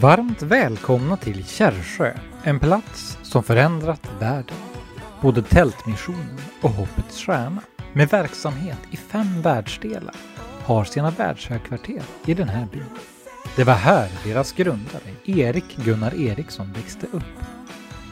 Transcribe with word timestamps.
Varmt 0.00 0.42
välkomna 0.42 1.16
till 1.16 1.46
Kärrsjö, 1.46 2.14
en 2.42 2.60
plats 2.60 3.18
som 3.22 3.42
förändrat 3.42 4.10
världen. 4.18 4.56
Både 5.20 5.42
Tältmissionen 5.42 6.38
och 6.62 6.70
Hoppets 6.70 7.18
Stjärna, 7.18 7.62
med 7.92 8.08
verksamhet 8.08 8.78
i 8.90 8.96
fem 8.96 9.42
världsdelar, 9.42 10.14
har 10.64 10.84
sina 10.84 11.10
världshögkvarter 11.10 12.02
i 12.26 12.34
den 12.34 12.48
här 12.48 12.66
byn. 12.72 12.84
Det 13.56 13.64
var 13.64 13.74
här 13.74 14.08
deras 14.24 14.52
grundare, 14.52 15.14
Erik 15.24 15.76
Gunnar 15.76 16.14
Eriksson, 16.14 16.72
växte 16.72 17.06
upp. 17.12 17.44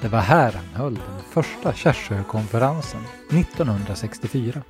Det 0.03 0.09
var 0.09 0.21
här 0.21 0.53
han 0.53 0.83
höll 0.83 0.95
den 0.95 1.23
första 1.31 1.73
Kärrsjökonferensen 1.73 3.01
1964. 3.31 4.63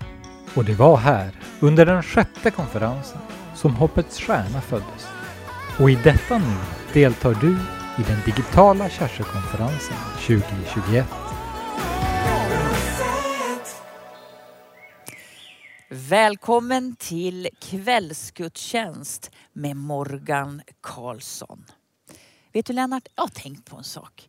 Och 0.54 0.64
det 0.64 0.74
var 0.74 0.96
här, 0.96 1.30
under 1.60 1.86
den 1.86 2.02
sjätte 2.02 2.50
konferensen, 2.50 3.18
som 3.58 3.76
Hoppets 3.76 4.20
Stjärna 4.20 4.60
föddes. 4.60 5.06
Och 5.80 5.90
i 5.90 5.94
detta 5.94 6.38
nu 6.38 6.56
deltar 6.92 7.34
du 7.34 7.50
i 8.02 8.06
den 8.06 8.20
digitala 8.24 8.90
Kärrsjökonferensen 8.90 9.96
2021. 10.26 11.06
Välkommen 15.88 16.96
till 16.96 17.48
kvällsgudstjänst 17.60 19.30
med 19.52 19.76
Morgan 19.76 20.62
Karlsson. 20.80 21.64
Vet 22.52 22.66
du 22.66 22.72
Lennart, 22.72 23.08
jag 23.14 23.22
har 23.22 23.28
tänkt 23.28 23.70
på 23.70 23.76
en 23.76 23.84
sak. 23.84 24.28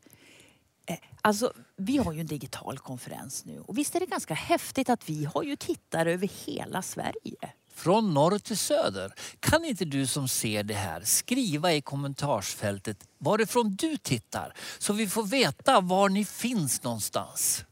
Eh, 0.85 0.97
alltså, 1.21 1.53
vi 1.75 1.97
har 1.97 2.13
ju 2.13 2.19
en 2.19 2.27
digital 2.27 2.77
konferens 2.77 3.45
nu 3.45 3.59
och 3.59 3.77
visst 3.77 3.95
är 3.95 3.99
det 3.99 4.05
ganska 4.05 4.33
häftigt 4.33 4.89
att 4.89 5.09
vi 5.09 5.25
har 5.25 5.43
ju 5.43 5.55
tittare 5.55 6.13
över 6.13 6.29
hela 6.45 6.81
Sverige. 6.81 7.53
Från 7.79 8.13
norr 8.13 8.39
till 8.39 8.57
söder. 8.57 9.13
Kan 9.39 9.65
inte 9.65 9.85
du 9.85 10.07
som 10.07 10.27
ser 10.27 10.63
det 10.63 10.73
här 10.73 11.01
skriva 11.01 11.73
i 11.73 11.81
kommentarsfältet 11.81 13.07
varifrån 13.17 13.75
du 13.75 13.97
tittar 13.97 14.53
så 14.79 14.93
vi 14.93 15.07
får 15.07 15.23
veta 15.23 15.81
var 15.81 16.09
ni 16.09 16.25
finns 16.25 16.83
någonstans. 16.83 17.65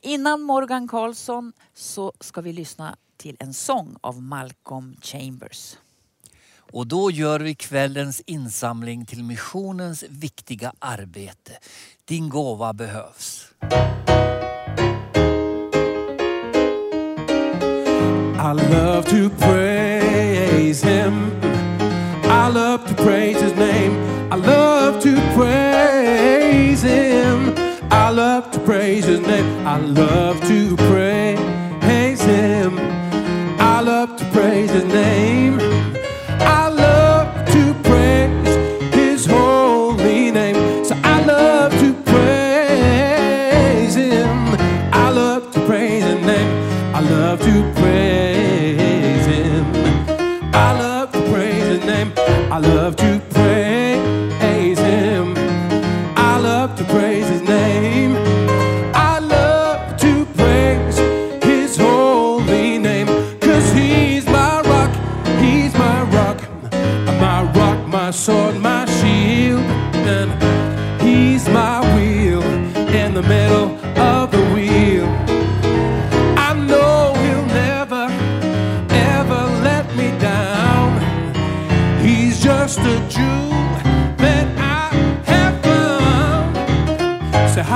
Innan 0.00 0.42
Morgan 0.42 0.88
Karlsson 0.88 1.52
så 1.74 2.12
ska 2.20 2.40
vi 2.40 2.52
lyssna 2.52 2.96
till 3.16 3.36
en 3.38 3.54
sång 3.54 3.96
av 4.00 4.22
Malcolm 4.22 4.96
Chambers. 5.02 5.76
Och 6.72 6.86
då 6.86 7.10
gör 7.10 7.40
vi 7.40 7.54
kvällens 7.54 8.22
insamling 8.26 9.06
till 9.06 9.24
missionens 9.24 10.04
viktiga 10.08 10.72
arbete. 10.78 11.58
Din 12.04 12.28
gåva 12.28 12.72
behövs. 12.72 13.48
I 18.44 18.52
love 18.52 19.06
to 19.06 19.30
praise 19.30 20.82
him. 20.82 21.40
I 22.24 22.48
love 22.48 22.86
to 22.86 22.94
praise 23.02 23.40
his 23.40 23.54
name. 23.54 23.94
I 24.30 24.36
love 24.36 25.02
to 25.02 25.14
praise 25.34 26.82
him. 26.82 27.54
I 27.90 28.10
love 28.10 28.50
to 28.52 28.60
praise 28.60 29.06
his 29.06 29.20
name. 29.20 29.66
I 29.66 29.78
love 29.78 30.42
to 30.42 30.76
praise 30.76 32.20
him. 32.20 32.78
I 33.58 33.80
love 33.80 34.14
to 34.18 34.24
praise 34.26 34.70
his 34.70 34.84
name. 34.84 35.23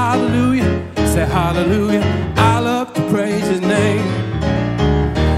Hallelujah, 0.08 0.70
say 1.12 1.26
hallelujah. 1.26 2.02
I 2.36 2.60
love 2.60 2.94
to 2.94 3.02
praise 3.10 3.46
his 3.46 3.60
name. 3.60 4.06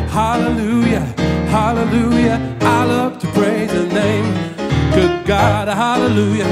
Hallelujah, 0.09 1.05
hallelujah. 1.57 2.39
I 2.61 2.85
love 2.85 3.19
to 3.19 3.27
praise 3.39 3.73
his 3.73 3.93
name. 3.93 4.27
Good 4.95 5.27
God, 5.27 5.67
hallelujah, 5.67 6.51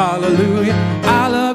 hallelujah. 0.00 0.74
I 1.04 1.28
love 1.28 1.53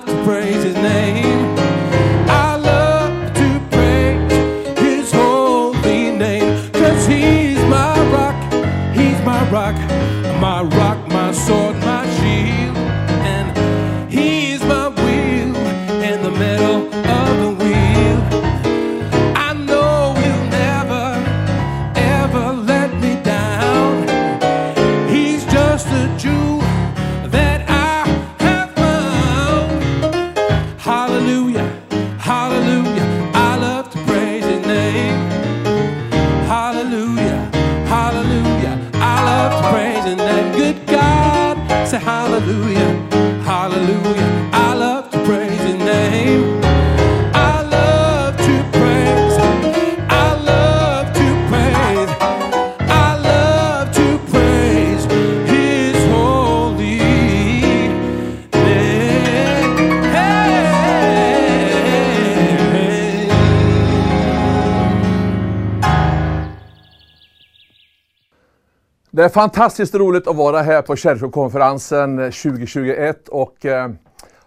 Det 69.19 69.25
är 69.25 69.29
fantastiskt 69.29 69.95
roligt 69.95 70.27
att 70.27 70.35
vara 70.35 70.61
här 70.61 70.81
på 70.81 70.95
Kärrsjökonferensen 70.95 72.19
eh, 72.19 72.25
2021 72.25 73.27
och 73.27 73.65
eh, 73.65 73.89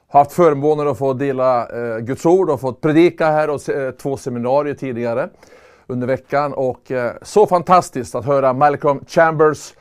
haft 0.09 0.33
förmånen 0.33 0.88
att 0.88 0.99
få 0.99 1.12
dela 1.12 1.69
eh, 1.69 1.99
Guds 1.99 2.27
ord 2.27 2.50
och 2.50 2.60
fått 2.60 2.81
predika 2.81 3.27
här 3.31 3.50
och 3.50 3.60
se- 3.60 3.84
eh, 3.84 3.91
två 3.91 4.16
seminarier 4.16 4.75
tidigare 4.75 5.28
under 5.87 6.06
veckan. 6.06 6.53
Och 6.53 6.91
eh, 6.91 7.12
så 7.22 7.47
fantastiskt 7.47 8.15
att 8.15 8.25
höra 8.25 8.53
Malcolm 8.53 9.05
Chambers 9.09 9.75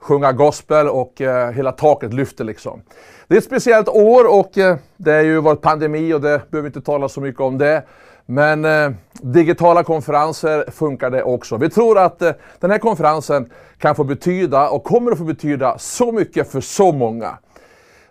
sjunga 0.00 0.32
gospel 0.32 0.88
och 0.88 1.20
eh, 1.20 1.50
hela 1.50 1.72
taket 1.72 2.12
lyfter 2.12 2.44
liksom. 2.44 2.82
Det 3.28 3.34
är 3.34 3.38
ett 3.38 3.44
speciellt 3.44 3.88
år 3.88 4.38
och 4.38 4.58
eh, 4.58 4.76
det 4.96 5.12
har 5.12 5.22
ju 5.22 5.40
varit 5.40 5.60
pandemi 5.60 6.14
och 6.14 6.20
det 6.20 6.50
behöver 6.50 6.60
vi 6.62 6.66
inte 6.66 6.80
tala 6.80 7.08
så 7.08 7.20
mycket 7.20 7.40
om 7.40 7.58
det. 7.58 7.82
Men 8.32 8.64
eh, 8.64 8.90
digitala 9.12 9.84
konferenser 9.84 10.64
funkar 10.70 11.10
det 11.10 11.22
också. 11.22 11.56
Vi 11.56 11.70
tror 11.70 11.98
att 11.98 12.22
eh, 12.22 12.32
den 12.60 12.70
här 12.70 12.78
konferensen 12.78 13.50
kan 13.78 13.94
få 13.94 14.04
betyda 14.04 14.68
och 14.68 14.84
kommer 14.84 15.12
att 15.12 15.18
få 15.18 15.24
betyda 15.24 15.78
så 15.78 16.12
mycket 16.12 16.52
för 16.52 16.60
så 16.60 16.92
många. 16.92 17.38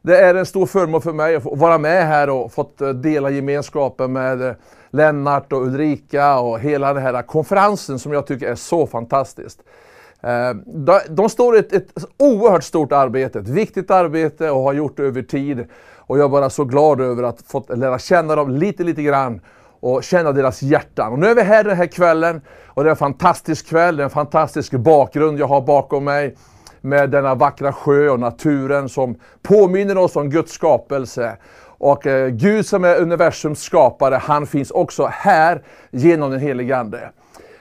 Det 0.01 0.17
är 0.17 0.35
en 0.35 0.45
stor 0.45 0.65
förmån 0.65 1.01
för 1.01 1.13
mig 1.13 1.35
att 1.35 1.43
få 1.43 1.55
vara 1.55 1.77
med 1.77 2.07
här 2.07 2.29
och 2.29 2.53
fått 2.53 2.81
eh, 2.81 2.89
dela 2.89 3.29
gemenskapen 3.29 4.13
med 4.13 4.41
eh, 4.41 4.53
Lennart 4.89 5.53
och 5.53 5.61
Ulrika 5.61 6.39
och 6.39 6.59
hela 6.59 6.93
den 6.93 7.03
här 7.03 7.21
konferensen 7.21 7.99
som 7.99 8.13
jag 8.13 8.27
tycker 8.27 8.47
är 8.47 8.55
så 8.55 8.87
fantastiskt. 8.87 9.59
Eh, 10.21 10.53
de, 10.65 10.99
de 11.09 11.29
står 11.29 11.55
i 11.55 11.59
ett, 11.59 11.73
ett 11.73 12.05
oerhört 12.17 12.63
stort 12.63 12.91
arbete, 12.91 13.39
ett 13.39 13.49
viktigt 13.49 13.91
arbete 13.91 14.51
och 14.51 14.61
har 14.61 14.73
gjort 14.73 14.97
det 14.97 15.03
över 15.03 15.21
tid. 15.21 15.65
Och 15.95 16.17
jag 16.17 16.25
är 16.25 16.29
bara 16.29 16.49
så 16.49 16.63
glad 16.63 17.01
över 17.01 17.23
att 17.23 17.41
fått 17.41 17.77
lära 17.77 17.99
känna 17.99 18.35
dem 18.35 18.49
lite, 18.49 18.83
lite 18.83 19.03
grann 19.03 19.41
och 19.81 20.03
känna 20.03 20.31
deras 20.31 20.61
hjärtan. 20.61 21.11
Och 21.11 21.19
nu 21.19 21.27
är 21.27 21.35
vi 21.35 21.41
här 21.41 21.63
den 21.63 21.77
här 21.77 21.85
kvällen 21.85 22.41
och 22.67 22.83
det 22.83 22.89
är 22.89 22.91
en 22.91 22.97
fantastisk 22.97 23.67
kväll, 23.67 23.97
det 23.97 24.03
är 24.03 24.05
en 24.05 24.09
fantastisk 24.09 24.71
bakgrund 24.71 25.39
jag 25.39 25.47
har 25.47 25.61
bakom 25.61 26.03
mig 26.03 26.35
med 26.81 27.09
denna 27.09 27.35
vackra 27.35 27.73
sjö 27.73 28.09
och 28.09 28.19
naturen 28.19 28.89
som 28.89 29.15
påminner 29.41 29.97
oss 29.97 30.15
om 30.15 30.29
Guds 30.29 30.51
skapelse. 30.51 31.37
Och 31.63 32.07
eh, 32.07 32.27
Gud 32.27 32.65
som 32.65 32.83
är 32.83 33.01
universums 33.01 33.61
skapare, 33.61 34.15
han 34.15 34.47
finns 34.47 34.71
också 34.71 35.05
här 35.05 35.63
genom 35.91 36.31
den 36.31 36.39
helige 36.39 36.77
Ande. 36.77 37.11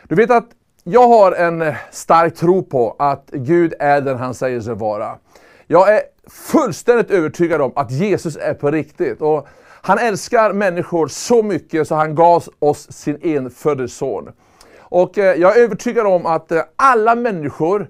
Du 0.08 0.14
vet 0.14 0.30
att 0.30 0.48
jag 0.84 1.08
har 1.08 1.32
en 1.32 1.62
eh, 1.62 1.74
stark 1.90 2.34
tro 2.34 2.62
på 2.62 2.96
att 2.98 3.30
Gud 3.32 3.74
är 3.78 4.00
den 4.00 4.18
han 4.18 4.34
säger 4.34 4.60
sig 4.60 4.74
vara. 4.74 5.18
Jag 5.66 5.94
är 5.94 6.02
fullständigt 6.28 7.10
övertygad 7.10 7.60
om 7.60 7.72
att 7.76 7.90
Jesus 7.90 8.36
är 8.36 8.54
på 8.54 8.70
riktigt. 8.70 9.20
Och 9.20 9.48
han 9.82 9.98
älskar 9.98 10.52
människor 10.52 11.08
så 11.08 11.42
mycket 11.42 11.88
så 11.88 11.94
han 11.94 12.14
gav 12.14 12.44
oss 12.58 12.92
sin 12.92 13.18
enfödde 13.22 13.88
son. 13.88 14.32
Och 14.78 15.18
eh, 15.18 15.36
jag 15.36 15.58
är 15.58 15.62
övertygad 15.62 16.06
om 16.06 16.26
att 16.26 16.52
eh, 16.52 16.62
alla 16.76 17.14
människor, 17.14 17.88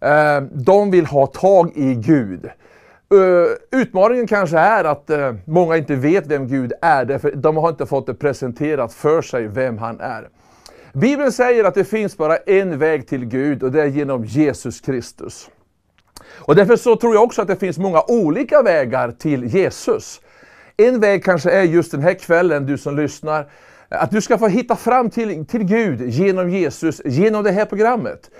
eh, 0.00 0.40
de 0.40 0.90
vill 0.90 1.06
ha 1.06 1.26
tag 1.26 1.72
i 1.74 1.94
Gud. 1.94 2.50
Utmaningen 3.70 4.26
kanske 4.26 4.58
är 4.58 4.84
att 4.84 5.10
många 5.44 5.76
inte 5.76 5.94
vet 5.94 6.26
vem 6.26 6.48
Gud 6.48 6.72
är, 6.82 7.04
därför 7.04 7.30
de 7.30 7.56
har 7.56 7.68
inte 7.68 7.86
fått 7.86 8.06
det 8.06 8.14
presenterat 8.14 8.92
för 8.92 9.22
sig 9.22 9.48
vem 9.48 9.78
han 9.78 10.00
är. 10.00 10.28
Bibeln 10.92 11.32
säger 11.32 11.64
att 11.64 11.74
det 11.74 11.84
finns 11.84 12.16
bara 12.16 12.36
en 12.36 12.78
väg 12.78 13.08
till 13.08 13.24
Gud 13.24 13.62
och 13.62 13.72
det 13.72 13.82
är 13.82 13.86
genom 13.86 14.24
Jesus 14.24 14.80
Kristus. 14.80 15.50
Och 16.30 16.56
därför 16.56 16.76
så 16.76 16.96
tror 16.96 17.14
jag 17.14 17.22
också 17.22 17.42
att 17.42 17.48
det 17.48 17.56
finns 17.56 17.78
många 17.78 18.02
olika 18.08 18.62
vägar 18.62 19.10
till 19.10 19.44
Jesus. 19.44 20.20
En 20.76 21.00
väg 21.00 21.24
kanske 21.24 21.50
är 21.50 21.62
just 21.62 21.90
den 21.90 22.02
här 22.02 22.14
kvällen, 22.14 22.66
du 22.66 22.78
som 22.78 22.96
lyssnar, 22.96 23.46
att 23.88 24.10
du 24.10 24.20
ska 24.20 24.38
få 24.38 24.46
hitta 24.46 24.76
fram 24.76 25.10
till, 25.10 25.46
till 25.46 25.64
Gud 25.64 26.00
genom 26.00 26.50
Jesus, 26.50 27.02
genom 27.04 27.44
det 27.44 27.50
här 27.50 27.64
programmet. 27.64 28.30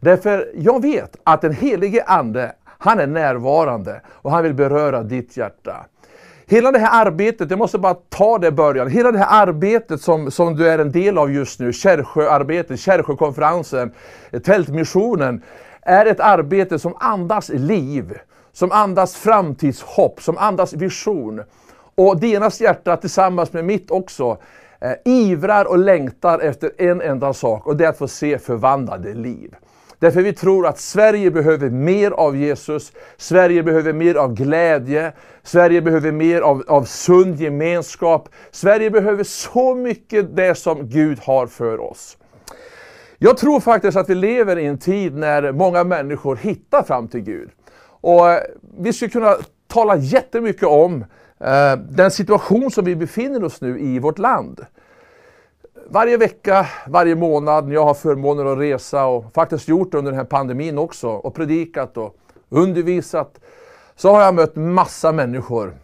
Därför 0.00 0.50
jag 0.54 0.82
vet 0.82 1.16
att 1.24 1.40
den 1.40 1.52
helige 1.52 2.04
Ande, 2.06 2.52
han 2.64 2.98
är 2.98 3.06
närvarande 3.06 4.00
och 4.08 4.30
han 4.30 4.42
vill 4.42 4.54
beröra 4.54 5.02
ditt 5.02 5.36
hjärta. 5.36 5.86
Hela 6.46 6.72
det 6.72 6.78
här 6.78 7.06
arbetet, 7.06 7.50
jag 7.50 7.58
måste 7.58 7.78
bara 7.78 7.94
ta 7.94 8.38
det 8.38 8.46
i 8.46 8.50
början, 8.50 8.88
hela 8.88 9.12
det 9.12 9.18
här 9.18 9.42
arbetet 9.42 10.02
som, 10.02 10.30
som 10.30 10.56
du 10.56 10.68
är 10.68 10.78
en 10.78 10.92
del 10.92 11.18
av 11.18 11.32
just 11.32 11.60
nu, 11.60 11.72
Kärrsjöarbetet, 11.72 12.80
Kärrsjökonferensen, 12.80 13.92
Tältmissionen, 14.44 15.42
är 15.82 16.06
ett 16.06 16.20
arbete 16.20 16.78
som 16.78 16.96
andas 17.00 17.48
liv, 17.48 18.18
som 18.52 18.72
andas 18.72 19.16
framtidshopp, 19.16 20.22
som 20.22 20.38
andas 20.38 20.72
vision. 20.72 21.42
Och 21.94 22.20
deras 22.20 22.60
hjärta 22.60 22.96
tillsammans 22.96 23.52
med 23.52 23.64
mitt 23.64 23.90
också 23.90 24.38
eh, 24.80 24.92
ivrar 25.04 25.64
och 25.64 25.78
längtar 25.78 26.38
efter 26.38 26.70
en 26.78 27.00
enda 27.00 27.32
sak 27.32 27.66
och 27.66 27.76
det 27.76 27.84
är 27.84 27.88
att 27.88 27.98
få 27.98 28.08
se 28.08 28.38
förvandlade 28.38 29.14
liv. 29.14 29.54
Därför 30.02 30.22
vi 30.22 30.32
tror 30.32 30.66
att 30.66 30.78
Sverige 30.78 31.30
behöver 31.30 31.70
mer 31.70 32.10
av 32.10 32.36
Jesus, 32.36 32.92
Sverige 33.16 33.62
behöver 33.62 33.92
mer 33.92 34.14
av 34.14 34.34
glädje, 34.34 35.12
Sverige 35.42 35.82
behöver 35.82 36.12
mer 36.12 36.40
av, 36.40 36.64
av 36.68 36.84
sund 36.84 37.40
gemenskap. 37.40 38.28
Sverige 38.50 38.90
behöver 38.90 39.24
så 39.24 39.74
mycket 39.74 40.36
det 40.36 40.54
som 40.54 40.88
Gud 40.88 41.18
har 41.20 41.46
för 41.46 41.80
oss. 41.80 42.16
Jag 43.18 43.36
tror 43.36 43.60
faktiskt 43.60 43.96
att 43.96 44.10
vi 44.10 44.14
lever 44.14 44.58
i 44.58 44.66
en 44.66 44.78
tid 44.78 45.14
när 45.16 45.52
många 45.52 45.84
människor 45.84 46.36
hittar 46.36 46.82
fram 46.82 47.08
till 47.08 47.20
Gud. 47.20 47.50
Och 48.00 48.30
eh, 48.30 48.40
vi 48.78 48.92
skulle 48.92 49.10
kunna 49.10 49.36
tala 49.66 49.96
jättemycket 49.96 50.68
om 50.68 51.04
Eh, 51.44 51.76
den 51.76 52.10
situation 52.10 52.70
som 52.70 52.84
vi 52.84 52.96
befinner 52.96 53.44
oss 53.44 53.60
nu 53.60 53.80
i 53.80 53.98
vårt 53.98 54.18
land. 54.18 54.66
Varje 55.86 56.16
vecka, 56.16 56.66
varje 56.88 57.14
månad 57.14 57.66
när 57.66 57.74
jag 57.74 57.84
har 57.84 57.94
förmånen 57.94 58.46
att 58.46 58.58
resa 58.58 59.04
och 59.04 59.24
faktiskt 59.34 59.68
gjort 59.68 59.92
det 59.92 59.98
under 59.98 60.12
den 60.12 60.18
här 60.18 60.26
pandemin 60.26 60.78
också 60.78 61.08
och 61.08 61.34
predikat 61.34 61.96
och 61.96 62.16
undervisat 62.48 63.40
så 63.96 64.10
har 64.10 64.22
jag 64.22 64.34
mött 64.34 64.56
massa 64.56 65.12
människor 65.12 65.74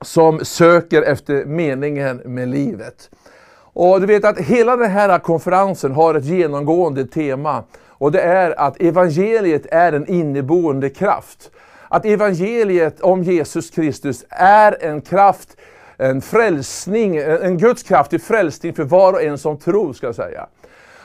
som 0.00 0.44
söker 0.44 1.02
efter 1.02 1.44
meningen 1.44 2.16
med 2.16 2.48
livet. 2.48 3.10
Och 3.56 4.00
du 4.00 4.06
vet 4.06 4.24
att 4.24 4.38
hela 4.38 4.76
den 4.76 4.90
här 4.90 5.18
konferensen 5.18 5.92
har 5.92 6.14
ett 6.14 6.24
genomgående 6.24 7.06
tema 7.06 7.64
och 7.88 8.12
det 8.12 8.20
är 8.20 8.60
att 8.60 8.80
evangeliet 8.80 9.66
är 9.70 9.92
en 9.92 10.06
inneboende 10.06 10.90
kraft. 10.90 11.50
Att 11.94 12.04
evangeliet 12.04 13.00
om 13.00 13.22
Jesus 13.22 13.70
Kristus 13.70 14.24
är 14.28 14.84
en 14.84 15.00
kraft, 15.00 15.56
en 15.96 16.20
frälsning, 16.20 17.16
en 17.16 17.58
Guds 17.58 17.82
kraft 17.82 18.10
till 18.10 18.20
frälsning 18.20 18.74
för 18.74 18.84
var 18.84 19.12
och 19.12 19.22
en 19.22 19.38
som 19.38 19.58
tror, 19.58 19.92
ska 19.92 20.06
jag 20.06 20.14
säga. 20.14 20.46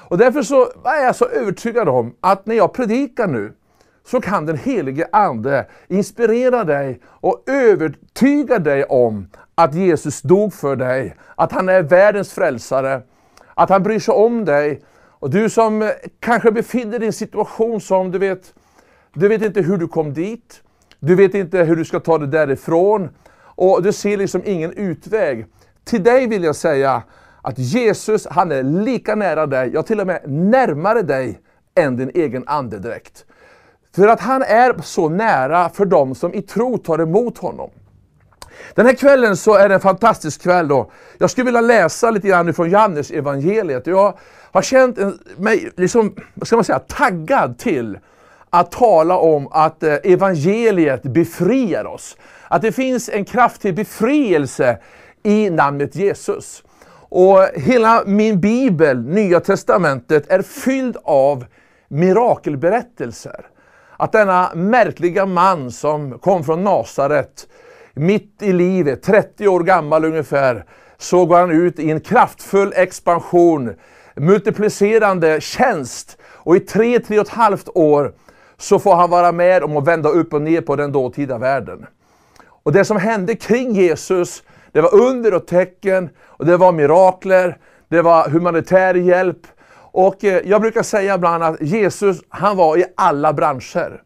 Och 0.07 0.17
därför 0.17 0.41
så 0.41 0.63
är 0.83 1.03
jag 1.03 1.15
så 1.15 1.25
övertygad 1.25 1.89
om 1.89 2.15
att 2.19 2.45
när 2.45 2.55
jag 2.55 2.73
predikar 2.73 3.27
nu, 3.27 3.53
så 4.05 4.21
kan 4.21 4.45
den 4.45 4.57
helige 4.57 5.07
Ande 5.11 5.65
inspirera 5.87 6.63
dig 6.63 6.99
och 7.05 7.43
övertyga 7.47 8.59
dig 8.59 8.83
om 8.83 9.27
att 9.55 9.75
Jesus 9.75 10.21
dog 10.21 10.53
för 10.53 10.75
dig, 10.75 11.15
att 11.35 11.51
han 11.51 11.69
är 11.69 11.81
världens 11.81 12.33
frälsare, 12.33 13.01
att 13.53 13.69
han 13.69 13.83
bryr 13.83 13.99
sig 13.99 14.13
om 14.13 14.45
dig. 14.45 14.81
Och 14.95 15.29
du 15.29 15.49
som 15.49 15.91
kanske 16.19 16.51
befinner 16.51 16.99
dig 16.99 17.03
i 17.03 17.07
en 17.07 17.13
situation 17.13 17.81
som 17.81 18.11
du 18.11 18.19
vet, 18.19 18.53
du 19.13 19.27
vet 19.27 19.41
inte 19.41 19.61
hur 19.61 19.77
du 19.77 19.87
kom 19.87 20.13
dit, 20.13 20.61
du 20.99 21.15
vet 21.15 21.33
inte 21.33 21.57
hur 21.57 21.75
du 21.75 21.85
ska 21.85 21.99
ta 21.99 22.17
dig 22.17 22.27
därifrån 22.27 23.09
och 23.41 23.83
du 23.83 23.93
ser 23.93 24.17
liksom 24.17 24.41
ingen 24.45 24.73
utväg. 24.73 25.45
Till 25.83 26.03
dig 26.03 26.27
vill 26.27 26.43
jag 26.43 26.55
säga 26.55 27.03
att 27.41 27.59
Jesus, 27.59 28.27
han 28.31 28.51
är 28.51 28.63
lika 28.63 29.15
nära 29.15 29.45
dig, 29.47 29.71
ja 29.73 29.83
till 29.83 29.99
och 29.99 30.07
med 30.07 30.21
närmare 30.27 31.01
dig 31.01 31.39
än 31.75 31.97
din 31.97 32.11
egen 32.13 32.43
andedräkt. 32.47 33.25
För 33.95 34.07
att 34.07 34.19
han 34.19 34.41
är 34.41 34.81
så 34.81 35.09
nära 35.09 35.69
för 35.69 35.85
dem 35.85 36.15
som 36.15 36.33
i 36.33 36.41
tro 36.41 36.77
tar 36.77 36.99
emot 36.99 37.37
honom. 37.37 37.69
Den 38.75 38.85
här 38.85 38.93
kvällen 38.93 39.37
så 39.37 39.55
är 39.55 39.69
det 39.69 39.75
en 39.75 39.81
fantastisk 39.81 40.41
kväll. 40.41 40.67
Då. 40.67 40.91
Jag 41.17 41.29
skulle 41.29 41.45
vilja 41.45 41.61
läsa 41.61 42.11
lite 42.11 42.27
grann 42.27 42.53
från 42.53 42.69
Johannes 42.69 43.11
evangeliet. 43.11 43.87
Jag 43.87 44.17
har 44.51 44.61
känt 44.61 44.97
mig 45.37 45.71
liksom, 45.75 46.15
vad 46.33 46.47
ska 46.47 46.55
man 46.55 46.65
säga, 46.65 46.79
taggad 46.79 47.57
till 47.57 47.97
att 48.49 48.71
tala 48.71 49.17
om 49.17 49.47
att 49.51 49.83
eh, 49.83 49.93
evangeliet 50.03 51.03
befriar 51.03 51.85
oss. 51.85 52.17
Att 52.47 52.61
det 52.61 52.71
finns 52.71 53.09
en 53.09 53.25
kraft 53.25 53.61
till 53.61 53.73
befrielse 53.73 54.77
i 55.23 55.49
namnet 55.49 55.95
Jesus. 55.95 56.63
Och 57.09 57.47
hela 57.55 58.03
min 58.05 58.39
bibel, 58.39 59.05
Nya 59.05 59.39
Testamentet, 59.39 60.31
är 60.31 60.41
fylld 60.41 60.97
av 61.03 61.45
mirakelberättelser. 61.87 63.45
Att 63.97 64.11
denna 64.11 64.51
märkliga 64.55 65.25
man 65.25 65.71
som 65.71 66.19
kom 66.19 66.43
från 66.43 66.63
Nasaret, 66.63 67.47
mitt 67.93 68.41
i 68.41 68.53
livet, 68.53 69.03
30 69.03 69.47
år 69.47 69.59
gammal 69.59 70.05
ungefär, 70.05 70.65
så 70.97 71.25
går 71.25 71.37
han 71.37 71.51
ut 71.51 71.79
i 71.79 71.91
en 71.91 72.01
kraftfull 72.01 72.73
expansion, 72.75 73.73
multiplicerande 74.15 75.41
tjänst. 75.41 76.17
Och 76.23 76.55
i 76.55 76.59
tre, 76.59 76.99
tre 76.99 77.19
och 77.19 77.25
ett 77.25 77.33
halvt 77.33 77.69
år 77.73 78.13
så 78.59 78.79
får 78.79 78.95
han 78.95 79.09
vara 79.09 79.31
med 79.31 79.63
om 79.63 79.77
att 79.77 79.87
vända 79.87 80.09
upp 80.09 80.33
och 80.33 80.41
ner 80.41 80.61
på 80.61 80.75
den 80.75 80.91
dåtida 80.91 81.37
världen. 81.37 81.85
Och 82.47 82.71
det 82.71 82.85
som 82.85 82.97
hände 82.97 83.35
kring 83.35 83.75
Jesus, 83.75 84.43
det 84.71 84.81
var 84.81 84.95
under 84.95 85.33
och 85.33 85.47
tecken, 85.47 86.09
och 86.21 86.45
det 86.45 86.57
var 86.57 86.71
mirakler, 86.71 87.57
det 87.87 88.01
var 88.01 88.29
humanitär 88.29 88.95
hjälp. 88.95 89.47
Och 89.91 90.23
eh, 90.23 90.41
jag 90.45 90.61
brukar 90.61 90.83
säga 90.83 91.15
ibland 91.15 91.43
att 91.43 91.61
Jesus, 91.61 92.21
han 92.29 92.57
var 92.57 92.77
i 92.77 92.85
alla 92.95 93.33
branscher. 93.33 94.01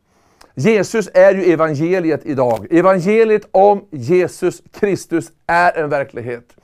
Jesus 0.56 1.10
är 1.14 1.34
ju 1.34 1.54
evangeliet 1.54 2.26
idag. 2.26 2.68
Evangeliet 2.72 3.48
om 3.52 3.88
Jesus 3.92 4.62
Kristus 4.80 5.32
är 5.48 5.78
en 5.78 5.90
verklighet. 5.90 6.56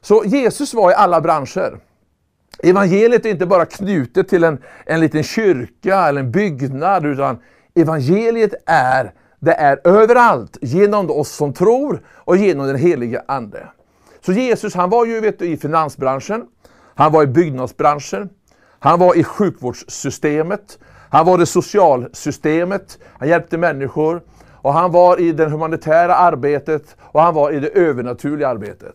Så 0.00 0.22
Jesus 0.24 0.74
var 0.74 0.90
i 0.90 0.94
alla 0.94 1.20
branscher. 1.20 1.78
Evangeliet 2.62 3.26
är 3.26 3.30
inte 3.30 3.46
bara 3.46 3.66
knutet 3.66 4.28
till 4.28 4.44
en, 4.44 4.58
en 4.86 5.00
liten 5.00 5.22
kyrka 5.22 6.08
eller 6.08 6.20
en 6.20 6.30
byggnad, 6.30 7.06
utan 7.06 7.38
evangeliet 7.74 8.54
är, 8.66 9.12
det 9.40 9.52
är 9.52 9.80
överallt, 9.84 10.58
genom 10.60 11.10
oss 11.10 11.28
som 11.28 11.52
tror 11.52 12.02
och 12.14 12.36
genom 12.36 12.66
den 12.66 12.76
helige 12.76 13.22
Ande. 13.28 13.68
Så 14.20 14.32
Jesus 14.32 14.74
han 14.74 14.90
var 14.90 15.06
ju 15.06 15.20
vet 15.20 15.38
du, 15.38 15.46
i 15.46 15.56
finansbranschen, 15.56 16.46
han 16.94 17.12
var 17.12 17.22
i 17.22 17.26
byggnadsbranschen, 17.26 18.28
han 18.78 18.98
var 18.98 19.16
i 19.16 19.24
sjukvårdssystemet, 19.24 20.78
han 21.10 21.26
var 21.26 21.42
i 21.42 21.46
socialsystemet, 21.46 22.98
han 23.18 23.28
hjälpte 23.28 23.58
människor 23.58 24.22
och 24.52 24.72
han 24.72 24.92
var 24.92 25.20
i 25.20 25.32
det 25.32 25.46
humanitära 25.46 26.14
arbetet 26.14 26.96
och 27.00 27.22
han 27.22 27.34
var 27.34 27.50
i 27.52 27.60
det 27.60 27.68
övernaturliga 27.68 28.48
arbetet. 28.48 28.94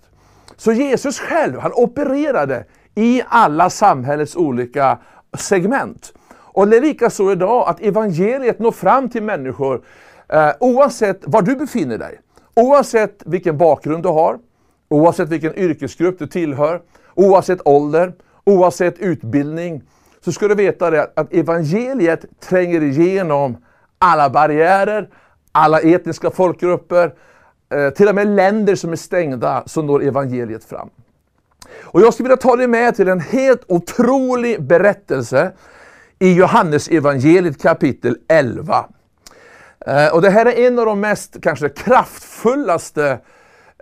Så 0.58 0.72
Jesus 0.72 1.20
själv, 1.20 1.60
han 1.60 1.72
opererade 1.74 2.66
i 2.96 3.24
alla 3.28 3.70
samhällets 3.70 4.36
olika 4.36 4.98
segment. 5.38 6.14
Och 6.54 6.68
det 6.68 6.78
är 6.78 6.82
lika 6.82 7.10
så 7.10 7.32
idag 7.32 7.70
att 7.70 7.82
evangeliet 7.82 8.60
når 8.60 8.72
fram 8.72 9.10
till 9.10 9.24
människor 9.24 9.82
eh, 10.30 10.50
oavsett 10.60 11.22
var 11.26 11.42
du 11.42 11.56
befinner 11.56 11.98
dig. 11.98 12.20
Oavsett 12.56 13.24
vilken 13.26 13.58
bakgrund 13.58 14.04
du 14.04 14.10
har, 14.10 14.40
oavsett 14.90 15.30
vilken 15.30 15.56
yrkesgrupp 15.56 16.20
du 16.20 16.28
tillhör, 16.28 16.82
oavsett 17.16 17.68
ålder, 17.68 18.14
oavsett 18.46 19.00
utbildning, 19.00 19.84
så 20.26 20.32
ska 20.32 20.48
du 20.48 20.56
veta 20.56 20.90
det 20.90 21.12
att 21.16 21.34
evangeliet 21.34 22.26
tränger 22.40 22.84
igenom 22.84 23.58
alla 24.00 24.30
barriärer, 24.30 25.10
alla 25.52 25.80
etniska 25.80 26.32
folkgrupper, 26.32 27.14
eh, 27.74 27.90
till 27.90 28.08
och 28.08 28.16
med 28.16 28.28
länder 28.28 28.76
som 28.76 28.92
är 28.92 28.96
stängda, 28.96 29.64
så 29.66 29.82
når 29.82 30.04
evangeliet 30.04 30.64
fram. 30.64 30.90
Och 31.82 32.02
jag 32.02 32.14
skulle 32.14 32.30
vilja 32.30 32.38
ta 32.38 32.56
dig 32.56 32.68
med 32.68 32.96
till 32.96 33.08
en 33.08 33.20
helt 33.20 33.62
otrolig 33.68 34.64
berättelse 34.64 35.52
i 36.20 36.34
Johannes 36.34 36.88
evangeliet 36.88 37.62
kapitel 37.62 38.18
11. 38.28 38.86
Eh, 39.86 40.14
och 40.14 40.22
det 40.22 40.30
här 40.30 40.46
är 40.46 40.68
en 40.68 40.80
av 40.80 40.86
de 40.86 41.00
mest 41.00 41.38
kanske 41.42 41.70
kraftfullaste 41.70 43.20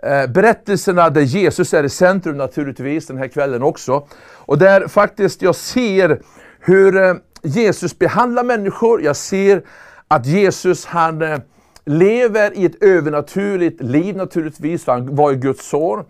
eh, 0.02 0.26
berättelserna 0.26 1.10
där 1.10 1.20
Jesus 1.20 1.74
är 1.74 1.84
i 1.84 1.88
centrum 1.88 2.36
naturligtvis 2.36 3.06
den 3.06 3.18
här 3.18 3.28
kvällen 3.28 3.62
också. 3.62 4.06
Och 4.34 4.58
där 4.58 4.88
faktiskt 4.88 5.42
jag 5.42 5.54
ser 5.54 6.20
hur 6.60 6.96
eh, 6.96 7.14
Jesus 7.42 7.98
behandlar 7.98 8.44
människor. 8.44 9.02
Jag 9.02 9.16
ser 9.16 9.62
att 10.08 10.26
Jesus 10.26 10.86
han 10.86 11.42
lever 11.84 12.58
i 12.58 12.64
ett 12.64 12.82
övernaturligt 12.82 13.80
liv 13.80 14.16
naturligtvis, 14.16 14.84
för 14.84 14.92
han 14.92 15.16
var 15.16 15.30
ju 15.30 15.36
Guds 15.36 15.68
son. 15.68 16.04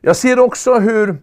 Jag 0.00 0.16
ser 0.16 0.38
också 0.38 0.78
hur 0.78 1.16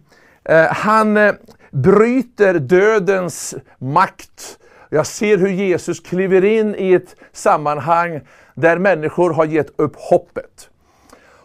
eh, 0.44 0.64
han 0.64 1.16
eh, 1.16 1.34
bryter 1.70 2.54
dödens 2.54 3.54
makt. 3.78 4.58
Jag 4.88 5.06
ser 5.06 5.38
hur 5.38 5.48
Jesus 5.48 6.00
kliver 6.00 6.44
in 6.44 6.74
i 6.78 6.92
ett 6.92 7.16
sammanhang 7.32 8.20
där 8.54 8.78
människor 8.78 9.30
har 9.30 9.44
gett 9.44 9.80
upp 9.80 9.96
hoppet. 9.96 10.70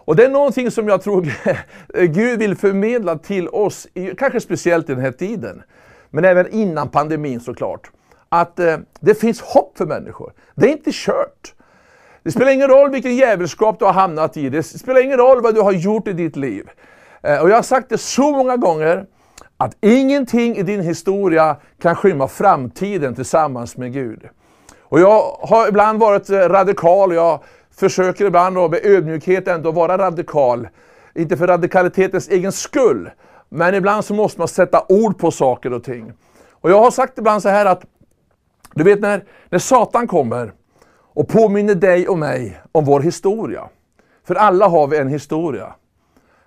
Och 0.06 0.16
det 0.16 0.26
är 0.26 0.30
någonting 0.30 0.72
som 0.72 0.88
jag 0.88 1.02
tror 1.02 1.34
Gud 2.08 2.40
vill 2.40 2.56
förmedla 2.56 3.18
till 3.18 3.48
oss, 3.50 3.88
kanske 4.18 4.40
speciellt 4.42 4.90
i 4.90 4.94
den 4.94 5.04
här 5.04 5.12
tiden, 5.12 5.64
men 6.10 6.26
även 6.26 6.54
innan 6.54 6.90
pandemin 6.90 7.40
såklart. 7.40 7.92
Att 8.30 8.60
eh, 8.60 8.78
det 9.00 9.16
finns 9.16 9.42
hopp 9.42 9.78
för 9.78 9.86
människor. 9.86 10.34
Det 10.56 10.68
är 10.68 10.72
inte 10.72 10.92
kört. 10.94 11.54
Det 12.24 12.32
spelar 12.32 12.52
ingen 12.52 12.68
roll 12.68 12.90
vilken 12.90 13.16
djävulskap 13.16 13.80
du 13.80 13.86
har 13.86 13.94
hamnat 13.94 14.38
i. 14.38 14.50
Det 14.50 14.64
spelar 14.64 15.04
ingen 15.04 15.18
roll 15.18 15.42
vad 15.42 15.56
du 15.56 15.62
har 15.62 15.72
gjort 15.72 16.08
i 16.08 16.14
ditt 16.14 16.36
liv. 16.36 16.70
Eh, 17.24 17.42
och 17.42 17.50
jag 17.50 17.56
har 17.56 17.64
sagt 17.64 17.90
det 17.90 17.98
så 17.98 18.32
många 18.32 18.58
gånger, 18.58 19.06
att 19.58 19.78
ingenting 19.82 20.58
i 20.58 20.64
din 20.64 20.82
historia 20.82 21.56
kan 21.82 21.96
skymma 21.96 22.28
framtiden 22.28 23.16
tillsammans 23.16 23.78
med 23.78 23.94
Gud. 23.94 24.30
Och 24.82 25.00
jag 25.00 25.38
har 25.42 25.68
ibland 25.68 26.00
varit 26.00 26.30
eh, 26.30 26.38
radikal 26.38 27.10
och 27.10 27.16
jag 27.16 27.40
försöker 27.72 28.26
ibland 28.26 28.56
med 28.56 28.80
ödmjukhet 28.86 29.48
ändå 29.48 29.72
vara 29.72 29.98
radikal. 29.98 30.68
Inte 31.16 31.38
för 31.38 31.48
radikalitetens 31.48 32.30
egen 32.30 32.52
skull, 32.52 33.10
men 33.50 33.76
ibland 33.76 34.06
så 34.06 34.14
måste 34.14 34.40
man 34.40 34.48
sätta 34.48 34.86
ord 34.90 35.18
på 35.18 35.32
saker 35.32 35.74
och 35.74 35.84
ting. 35.84 36.14
Och 36.52 36.72
jag 36.72 36.80
har 36.80 36.92
sagt 36.92 37.18
ibland 37.18 37.42
så 37.42 37.50
här 37.50 37.66
att, 37.66 37.84
du 38.74 38.84
vet 38.84 39.00
när, 39.00 39.24
när 39.50 39.60
Satan 39.60 40.08
kommer 40.08 40.54
och 41.14 41.28
påminner 41.28 41.76
dig 41.76 42.08
och 42.08 42.18
mig 42.18 42.62
om 42.72 42.86
vår 42.86 43.00
historia. 43.00 43.70
För 44.28 44.36
alla 44.36 44.68
har 44.68 44.88
vi 44.88 44.98
en 44.98 45.08
historia. 45.08 45.74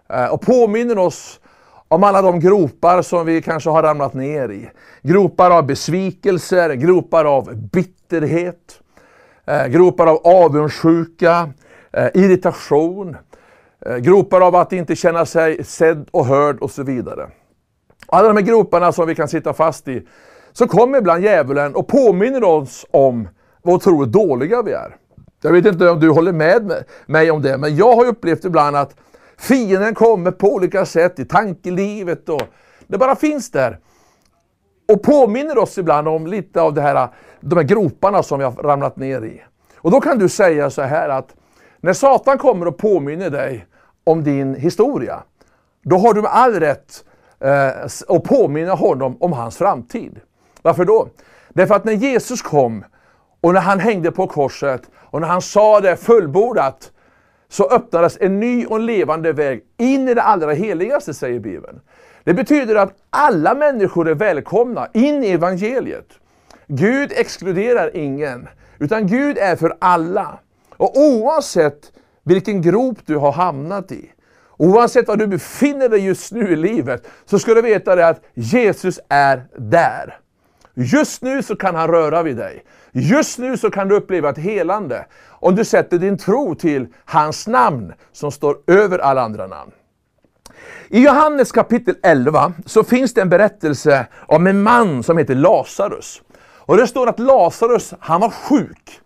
Eh, 0.08 0.26
och 0.26 0.40
påminner 0.40 0.98
oss 0.98 1.40
om 1.88 2.04
alla 2.04 2.22
de 2.22 2.40
gropar 2.40 3.02
som 3.02 3.26
vi 3.26 3.42
kanske 3.42 3.70
har 3.70 3.82
ramlat 3.82 4.14
ner 4.14 4.48
i. 4.48 4.70
Gropar 5.02 5.50
av 5.50 5.66
besvikelser, 5.66 6.74
gropar 6.74 7.24
av 7.24 7.56
bitterhet, 7.56 8.80
eh, 9.46 9.66
gropar 9.66 10.06
av 10.06 10.20
avundsjuka, 10.24 11.50
eh, 11.92 12.08
irritation, 12.14 13.16
gropar 14.00 14.40
av 14.40 14.56
att 14.56 14.72
inte 14.72 14.96
känna 14.96 15.26
sig 15.26 15.64
sedd 15.64 16.08
och 16.10 16.26
hörd 16.26 16.58
och 16.58 16.70
så 16.70 16.82
vidare. 16.82 17.28
Alla 18.06 18.28
de 18.28 18.36
här 18.36 18.44
groparna 18.44 18.92
som 18.92 19.06
vi 19.06 19.14
kan 19.14 19.28
sitta 19.28 19.52
fast 19.52 19.88
i, 19.88 20.06
så 20.52 20.66
kommer 20.66 20.98
ibland 20.98 21.22
djävulen 21.22 21.74
och 21.74 21.88
påminner 21.88 22.44
oss 22.44 22.86
om 22.90 23.28
vad 23.62 23.74
otroligt 23.74 24.12
dåliga 24.12 24.62
vi 24.62 24.72
är. 24.72 24.96
Jag 25.42 25.52
vet 25.52 25.66
inte 25.66 25.88
om 25.88 26.00
du 26.00 26.10
håller 26.10 26.32
med 26.32 26.84
mig 27.06 27.30
om 27.30 27.42
det, 27.42 27.58
men 27.58 27.76
jag 27.76 27.96
har 27.96 28.06
upplevt 28.06 28.44
ibland 28.44 28.76
att 28.76 28.96
Fienden 29.38 29.94
kommer 29.94 30.30
på 30.30 30.54
olika 30.54 30.86
sätt 30.86 31.18
i 31.18 31.24
tankelivet 31.24 32.28
och 32.28 32.42
det 32.86 32.98
bara 32.98 33.16
finns 33.16 33.50
där. 33.50 33.78
Och 34.88 35.02
påminner 35.02 35.58
oss 35.58 35.78
ibland 35.78 36.08
om 36.08 36.26
lite 36.26 36.60
av 36.60 36.74
det 36.74 36.82
här, 36.82 37.08
de 37.40 37.56
här 37.56 37.62
groparna 37.62 38.22
som 38.22 38.38
vi 38.38 38.44
har 38.44 38.52
ramlat 38.52 38.96
ner 38.96 39.22
i. 39.24 39.42
Och 39.76 39.90
då 39.90 40.00
kan 40.00 40.18
du 40.18 40.28
säga 40.28 40.70
så 40.70 40.82
här 40.82 41.08
att 41.08 41.34
när 41.80 41.92
Satan 41.92 42.38
kommer 42.38 42.68
och 42.68 42.78
påminner 42.78 43.30
dig 43.30 43.66
om 44.04 44.24
din 44.24 44.54
historia, 44.54 45.22
då 45.82 45.96
har 45.96 46.14
du 46.14 46.22
med 46.22 46.30
all 46.34 46.54
rätt 46.60 47.04
eh, 47.40 47.68
att 48.08 48.24
påminna 48.24 48.74
honom 48.74 49.16
om 49.20 49.32
hans 49.32 49.56
framtid. 49.56 50.20
Varför 50.62 50.84
då? 50.84 51.08
Därför 51.48 51.74
att 51.74 51.84
när 51.84 51.92
Jesus 51.92 52.42
kom 52.42 52.84
och 53.40 53.54
när 53.54 53.60
han 53.60 53.80
hängde 53.80 54.12
på 54.12 54.26
korset 54.26 54.82
och 54.94 55.20
när 55.20 55.28
han 55.28 55.42
sa 55.42 55.80
det 55.80 55.96
fullbordat, 55.96 56.92
så 57.48 57.68
öppnades 57.68 58.18
en 58.20 58.40
ny 58.40 58.66
och 58.66 58.80
levande 58.80 59.32
väg 59.32 59.62
in 59.78 60.08
i 60.08 60.14
det 60.14 60.22
allra 60.22 60.52
heligaste, 60.52 61.14
säger 61.14 61.40
Bibeln. 61.40 61.80
Det 62.24 62.34
betyder 62.34 62.74
att 62.74 62.96
alla 63.10 63.54
människor 63.54 64.08
är 64.08 64.14
välkomna 64.14 64.88
in 64.92 65.24
i 65.24 65.30
evangeliet. 65.30 66.08
Gud 66.66 67.12
exkluderar 67.16 67.96
ingen, 67.96 68.48
utan 68.78 69.06
Gud 69.06 69.38
är 69.38 69.56
för 69.56 69.76
alla. 69.78 70.38
Och 70.76 70.98
oavsett 70.98 71.92
vilken 72.22 72.62
grop 72.62 72.98
du 73.06 73.16
har 73.16 73.32
hamnat 73.32 73.92
i, 73.92 74.10
oavsett 74.56 75.08
var 75.08 75.16
du 75.16 75.26
befinner 75.26 75.88
dig 75.88 76.00
just 76.06 76.32
nu 76.32 76.52
i 76.52 76.56
livet, 76.56 77.06
så 77.24 77.38
ska 77.38 77.54
du 77.54 77.62
veta 77.62 77.96
det 77.96 78.08
att 78.08 78.20
Jesus 78.34 79.00
är 79.08 79.44
där. 79.56 80.18
Just 80.74 81.22
nu 81.22 81.42
så 81.42 81.56
kan 81.56 81.74
han 81.74 81.88
röra 81.88 82.22
vid 82.22 82.36
dig. 82.36 82.64
Just 82.92 83.38
nu 83.38 83.56
så 83.56 83.70
kan 83.70 83.88
du 83.88 83.94
uppleva 83.94 84.30
ett 84.30 84.38
helande 84.38 85.06
om 85.28 85.54
du 85.54 85.64
sätter 85.64 85.98
din 85.98 86.18
tro 86.18 86.54
till 86.54 86.86
hans 87.04 87.46
namn 87.46 87.92
som 88.12 88.32
står 88.32 88.56
över 88.66 88.98
alla 88.98 89.22
andra 89.22 89.46
namn. 89.46 89.70
I 90.88 91.04
Johannes 91.04 91.52
kapitel 91.52 91.94
11 92.02 92.52
så 92.66 92.84
finns 92.84 93.14
det 93.14 93.20
en 93.20 93.28
berättelse 93.28 94.06
om 94.26 94.46
en 94.46 94.62
man 94.62 95.02
som 95.02 95.18
heter 95.18 95.34
Lazarus. 95.34 96.22
Och 96.66 96.76
det 96.76 96.86
står 96.86 97.08
att 97.08 97.18
Lazarus, 97.18 97.94
han 98.00 98.20
var 98.20 98.30
sjuk. 98.30 99.00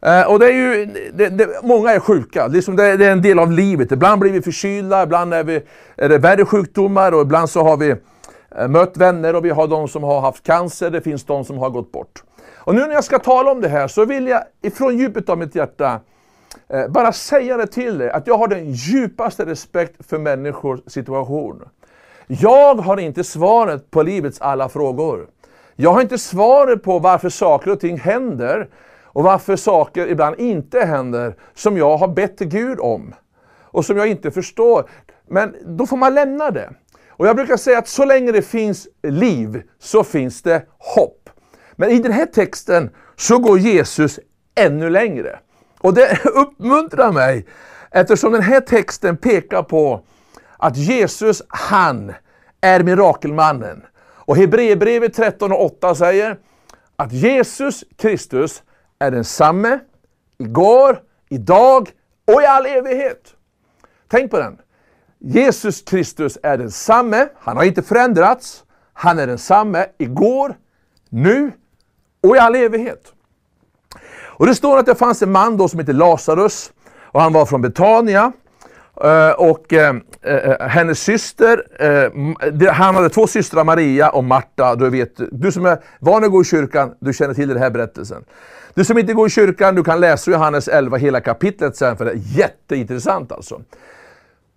Eh, 0.00 0.22
och 0.22 0.38
det 0.38 0.46
är 0.46 0.52
ju, 0.52 0.86
det, 1.14 1.28
det, 1.28 1.48
många 1.62 1.90
är 1.90 2.00
sjuka, 2.00 2.46
liksom 2.46 2.76
det, 2.76 2.96
det, 2.96 3.06
är 3.06 3.12
en 3.12 3.22
del 3.22 3.38
av 3.38 3.52
livet. 3.52 3.92
Ibland 3.92 4.20
blir 4.20 4.32
vi 4.32 4.42
förkylda, 4.42 5.02
ibland 5.02 5.34
är, 5.34 5.44
vi, 5.44 5.62
är 5.96 6.08
det 6.08 6.18
värre 6.18 6.44
sjukdomar 6.44 7.12
och 7.12 7.22
ibland 7.22 7.50
så 7.50 7.62
har 7.62 7.76
vi 7.76 7.96
Eh, 8.58 8.68
mött 8.68 8.96
vänner 8.96 9.36
och 9.36 9.44
vi 9.44 9.50
har 9.50 9.68
de 9.68 9.88
som 9.88 10.02
har 10.02 10.20
haft 10.20 10.42
cancer, 10.42 10.90
det 10.90 11.00
finns 11.00 11.24
de 11.24 11.44
som 11.44 11.58
har 11.58 11.70
gått 11.70 11.92
bort. 11.92 12.24
Och 12.56 12.74
nu 12.74 12.80
när 12.80 12.94
jag 12.94 13.04
ska 13.04 13.18
tala 13.18 13.50
om 13.50 13.60
det 13.60 13.68
här 13.68 13.88
så 13.88 14.04
vill 14.04 14.28
jag 14.28 14.42
ifrån 14.62 14.98
djupet 14.98 15.28
av 15.28 15.38
mitt 15.38 15.54
hjärta 15.54 16.00
eh, 16.68 16.88
bara 16.88 17.12
säga 17.12 17.56
det 17.56 17.66
till 17.66 17.98
dig 17.98 18.10
att 18.10 18.26
jag 18.26 18.38
har 18.38 18.48
den 18.48 18.72
djupaste 18.72 19.46
respekt 19.46 20.06
för 20.08 20.18
människors 20.18 20.80
situation. 20.86 21.62
Jag 22.26 22.74
har 22.74 22.96
inte 22.96 23.24
svaret 23.24 23.90
på 23.90 24.02
livets 24.02 24.40
alla 24.40 24.68
frågor. 24.68 25.26
Jag 25.76 25.92
har 25.92 26.00
inte 26.00 26.18
svaret 26.18 26.82
på 26.82 26.98
varför 26.98 27.28
saker 27.28 27.70
och 27.70 27.80
ting 27.80 27.98
händer 27.98 28.68
och 29.02 29.22
varför 29.22 29.56
saker 29.56 30.06
ibland 30.06 30.40
inte 30.40 30.80
händer 30.80 31.34
som 31.54 31.76
jag 31.76 31.96
har 31.96 32.08
bett 32.08 32.38
Gud 32.38 32.80
om 32.80 33.14
och 33.60 33.84
som 33.84 33.96
jag 33.96 34.06
inte 34.06 34.30
förstår. 34.30 34.88
Men 35.28 35.54
då 35.64 35.86
får 35.86 35.96
man 35.96 36.14
lämna 36.14 36.50
det. 36.50 36.70
Och 37.16 37.26
jag 37.26 37.36
brukar 37.36 37.56
säga 37.56 37.78
att 37.78 37.88
så 37.88 38.04
länge 38.04 38.32
det 38.32 38.42
finns 38.42 38.88
liv 39.02 39.62
så 39.78 40.04
finns 40.04 40.42
det 40.42 40.66
hopp. 40.78 41.30
Men 41.72 41.90
i 41.90 41.98
den 41.98 42.12
här 42.12 42.26
texten 42.26 42.90
så 43.16 43.38
går 43.38 43.58
Jesus 43.58 44.20
ännu 44.54 44.90
längre. 44.90 45.38
Och 45.80 45.94
det 45.94 46.18
uppmuntrar 46.24 47.12
mig 47.12 47.46
eftersom 47.90 48.32
den 48.32 48.42
här 48.42 48.60
texten 48.60 49.16
pekar 49.16 49.62
på 49.62 50.02
att 50.56 50.76
Jesus, 50.76 51.42
han 51.48 52.12
är 52.60 52.82
mirakelmannen. 52.82 53.82
Och 53.98 54.36
Hebreerbrevet 54.36 55.14
13 55.14 55.52
och 55.52 55.64
8 55.64 55.94
säger 55.94 56.38
att 56.96 57.12
Jesus 57.12 57.84
Kristus 57.96 58.62
är 58.98 59.10
densamme 59.10 59.78
igår, 60.38 61.02
idag 61.28 61.90
och 62.26 62.42
i 62.42 62.46
all 62.46 62.66
evighet. 62.66 63.34
Tänk 64.08 64.30
på 64.30 64.38
den. 64.38 64.58
Jesus 65.18 65.82
Kristus 65.82 66.38
är 66.42 66.58
densamme, 66.58 67.28
han 67.38 67.56
har 67.56 67.64
inte 67.64 67.82
förändrats. 67.82 68.62
Han 68.92 69.18
är 69.18 69.26
densamme 69.26 69.86
igår, 69.98 70.56
nu 71.08 71.52
och 72.22 72.36
i 72.36 72.38
all 72.38 72.54
evighet. 72.54 73.12
Och 74.24 74.46
det 74.46 74.54
står 74.54 74.78
att 74.78 74.86
det 74.86 74.94
fanns 74.94 75.22
en 75.22 75.32
man 75.32 75.56
då 75.56 75.68
som 75.68 75.78
hette 75.78 75.92
Lazarus 75.92 76.72
och 77.00 77.20
han 77.22 77.32
var 77.32 77.46
från 77.46 77.62
Betania. 77.62 78.32
Eh, 79.04 79.30
och 79.30 79.72
eh, 79.72 79.96
eh, 80.22 80.68
hennes 80.68 81.00
syster, 81.00 81.62
han 82.70 82.94
hade 82.94 83.08
två 83.08 83.26
systrar, 83.26 83.64
Maria 83.64 84.10
och 84.10 84.24
Marta. 84.24 84.74
Du, 84.74 84.90
vet, 84.90 85.12
du 85.32 85.52
som 85.52 85.66
är 85.66 85.78
van 86.00 86.24
att 86.24 86.30
gå 86.30 86.42
i 86.42 86.44
kyrkan, 86.44 86.94
du 87.00 87.12
känner 87.12 87.34
till 87.34 87.48
den 87.48 87.58
här 87.58 87.70
berättelsen. 87.70 88.24
Du 88.74 88.84
som 88.84 88.98
inte 88.98 89.12
går 89.12 89.26
i 89.26 89.30
kyrkan, 89.30 89.74
du 89.74 89.84
kan 89.84 90.00
läsa 90.00 90.30
Johannes 90.30 90.68
11, 90.68 90.96
hela 90.96 91.20
kapitlet 91.20 91.76
sen, 91.76 91.96
för 91.96 92.04
det 92.04 92.10
är 92.10 92.20
jätteintressant 92.38 93.32
alltså. 93.32 93.60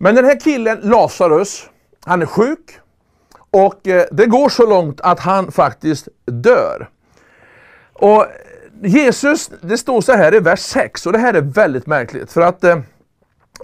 Men 0.02 0.14
den 0.14 0.24
här 0.24 0.40
killen, 0.40 0.80
Lazarus, 0.82 1.68
han 2.04 2.22
är 2.22 2.26
sjuk. 2.26 2.78
Och 3.50 3.88
eh, 3.88 4.04
det 4.12 4.26
går 4.26 4.48
så 4.48 4.66
långt 4.66 5.00
att 5.00 5.20
han 5.20 5.52
faktiskt 5.52 6.08
dör. 6.24 6.88
Och 7.92 8.26
Jesus, 8.82 9.50
det 9.60 9.78
står 9.78 10.00
så 10.00 10.12
här 10.12 10.34
i 10.34 10.38
vers 10.38 10.60
6, 10.60 11.06
och 11.06 11.12
det 11.12 11.18
här 11.18 11.34
är 11.34 11.40
väldigt 11.40 11.86
märkligt. 11.86 12.32
För 12.32 12.40
att 12.40 12.64
eh, 12.64 12.78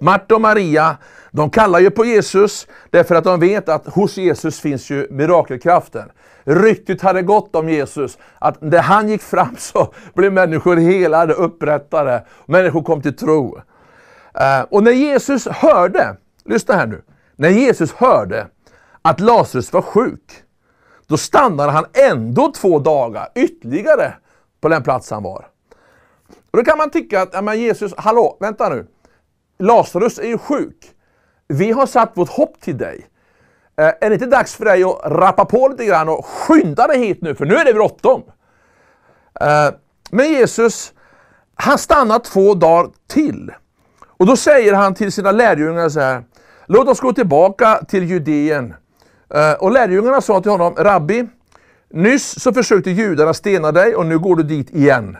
Marta 0.00 0.34
och 0.34 0.40
Maria, 0.40 0.96
de 1.30 1.50
kallar 1.50 1.78
ju 1.78 1.90
på 1.90 2.04
Jesus 2.04 2.66
därför 2.90 3.14
att 3.14 3.24
de 3.24 3.40
vet 3.40 3.68
att 3.68 3.86
hos 3.86 4.16
Jesus 4.16 4.60
finns 4.60 4.90
ju 4.90 5.06
mirakelkraften. 5.10 6.10
Ryktet 6.44 7.02
hade 7.02 7.22
gått 7.22 7.56
om 7.56 7.68
Jesus, 7.68 8.18
att 8.38 8.62
när 8.62 8.82
han 8.82 9.08
gick 9.08 9.22
fram 9.22 9.56
så 9.58 9.94
blev 10.14 10.32
människor 10.32 10.76
helade, 10.76 11.34
upprättade, 11.34 12.24
människor 12.46 12.82
kom 12.82 13.02
till 13.02 13.16
tro. 13.16 13.60
Eh, 14.34 14.60
och 14.60 14.82
när 14.82 14.92
Jesus 14.92 15.46
hörde, 15.46 16.16
lyssna 16.48 16.74
här 16.74 16.86
nu, 16.86 17.02
när 17.36 17.48
Jesus 17.48 17.92
hörde 17.92 18.46
att 19.02 19.20
Lazarus 19.20 19.72
var 19.72 19.82
sjuk, 19.82 20.42
då 21.06 21.16
stannade 21.16 21.72
han 21.72 21.86
ändå 22.10 22.52
två 22.52 22.78
dagar 22.78 23.28
ytterligare 23.34 24.14
på 24.60 24.68
den 24.68 24.82
plats 24.82 25.10
han 25.10 25.22
var. 25.22 25.46
Och 26.50 26.58
då 26.58 26.64
kan 26.64 26.78
man 26.78 26.90
tycka 26.90 27.22
att, 27.22 27.28
ja, 27.32 27.42
men 27.42 27.60
Jesus, 27.60 27.94
hallå, 27.96 28.36
vänta 28.40 28.68
nu. 28.68 28.86
Lazarus 29.58 30.18
är 30.18 30.28
ju 30.28 30.38
sjuk. 30.38 30.90
Vi 31.48 31.72
har 31.72 31.86
satt 31.86 32.12
vårt 32.14 32.28
hopp 32.28 32.60
till 32.60 32.78
dig. 32.78 33.06
Eh, 33.76 33.92
är 34.00 34.08
det 34.08 34.14
inte 34.14 34.26
dags 34.26 34.54
för 34.54 34.64
dig 34.64 34.84
att 34.84 35.00
rappa 35.04 35.44
på 35.44 35.68
lite 35.68 35.84
grann 35.84 36.08
och 36.08 36.26
skynda 36.26 36.86
dig 36.86 36.98
hit 36.98 37.18
nu, 37.22 37.34
för 37.34 37.44
nu 37.44 37.54
är 37.54 37.64
det 37.64 37.74
bråttom. 37.74 38.22
Eh, 39.40 39.74
men 40.10 40.28
Jesus, 40.28 40.92
han 41.54 41.78
stannar 41.78 42.18
två 42.18 42.54
dagar 42.54 42.90
till. 43.06 43.52
Och 44.06 44.26
då 44.26 44.36
säger 44.36 44.74
han 44.74 44.94
till 44.94 45.12
sina 45.12 45.32
lärjungar 45.32 45.88
så 45.88 46.00
här, 46.00 46.24
låt 46.66 46.88
oss 46.88 47.00
gå 47.00 47.12
tillbaka 47.12 47.80
till 47.88 48.04
Judeen. 48.04 48.74
Eh, 49.34 49.52
och 49.52 49.72
lärjungarna 49.72 50.20
sa 50.20 50.40
till 50.40 50.50
honom, 50.50 50.74
Rabbi, 50.76 51.26
nyss 51.90 52.40
så 52.42 52.52
försökte 52.52 52.90
judarna 52.90 53.34
stena 53.34 53.72
dig 53.72 53.96
och 53.96 54.06
nu 54.06 54.18
går 54.18 54.36
du 54.36 54.42
dit 54.42 54.70
igen. 54.70 55.16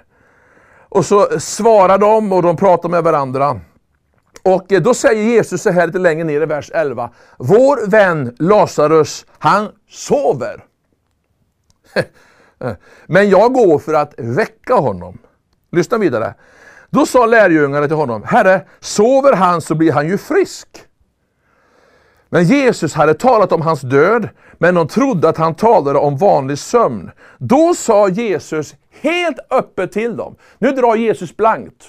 Och 0.88 1.06
så 1.06 1.40
svarar 1.40 1.98
de 1.98 2.32
och 2.32 2.42
de 2.42 2.56
pratar 2.56 2.88
med 2.88 3.04
varandra. 3.04 3.60
Och 4.42 4.72
eh, 4.72 4.82
då 4.82 4.94
säger 4.94 5.22
Jesus 5.22 5.62
så 5.62 5.70
här 5.70 5.86
lite 5.86 5.98
längre 5.98 6.24
ner 6.24 6.40
i 6.40 6.46
vers 6.46 6.70
11. 6.74 7.10
Vår 7.38 7.90
vän 7.90 8.36
Lazarus, 8.38 9.26
han 9.38 9.68
sover. 9.90 10.64
Men 13.06 13.30
jag 13.30 13.52
går 13.52 13.78
för 13.78 13.94
att 13.94 14.14
väcka 14.16 14.74
honom. 14.74 15.18
Lyssna 15.72 15.98
vidare. 15.98 16.34
Då 16.90 17.06
sa 17.06 17.26
lärjungarna 17.26 17.86
till 17.86 17.96
honom, 17.96 18.22
Herre, 18.22 18.64
sover 18.80 19.32
han 19.32 19.60
så 19.60 19.74
blir 19.74 19.92
han 19.92 20.08
ju 20.08 20.18
frisk. 20.18 20.85
Men 22.30 22.44
Jesus 22.44 22.94
hade 22.94 23.14
talat 23.14 23.52
om 23.52 23.62
hans 23.62 23.80
död, 23.80 24.28
men 24.58 24.74
de 24.74 24.88
trodde 24.88 25.28
att 25.28 25.36
han 25.36 25.54
talade 25.54 25.98
om 25.98 26.16
vanlig 26.16 26.58
sömn. 26.58 27.10
Då 27.38 27.74
sa 27.74 28.08
Jesus 28.08 28.74
helt 29.00 29.38
öppet 29.50 29.92
till 29.92 30.16
dem. 30.16 30.36
Nu 30.58 30.70
drar 30.70 30.96
Jesus 30.96 31.36
blankt. 31.36 31.84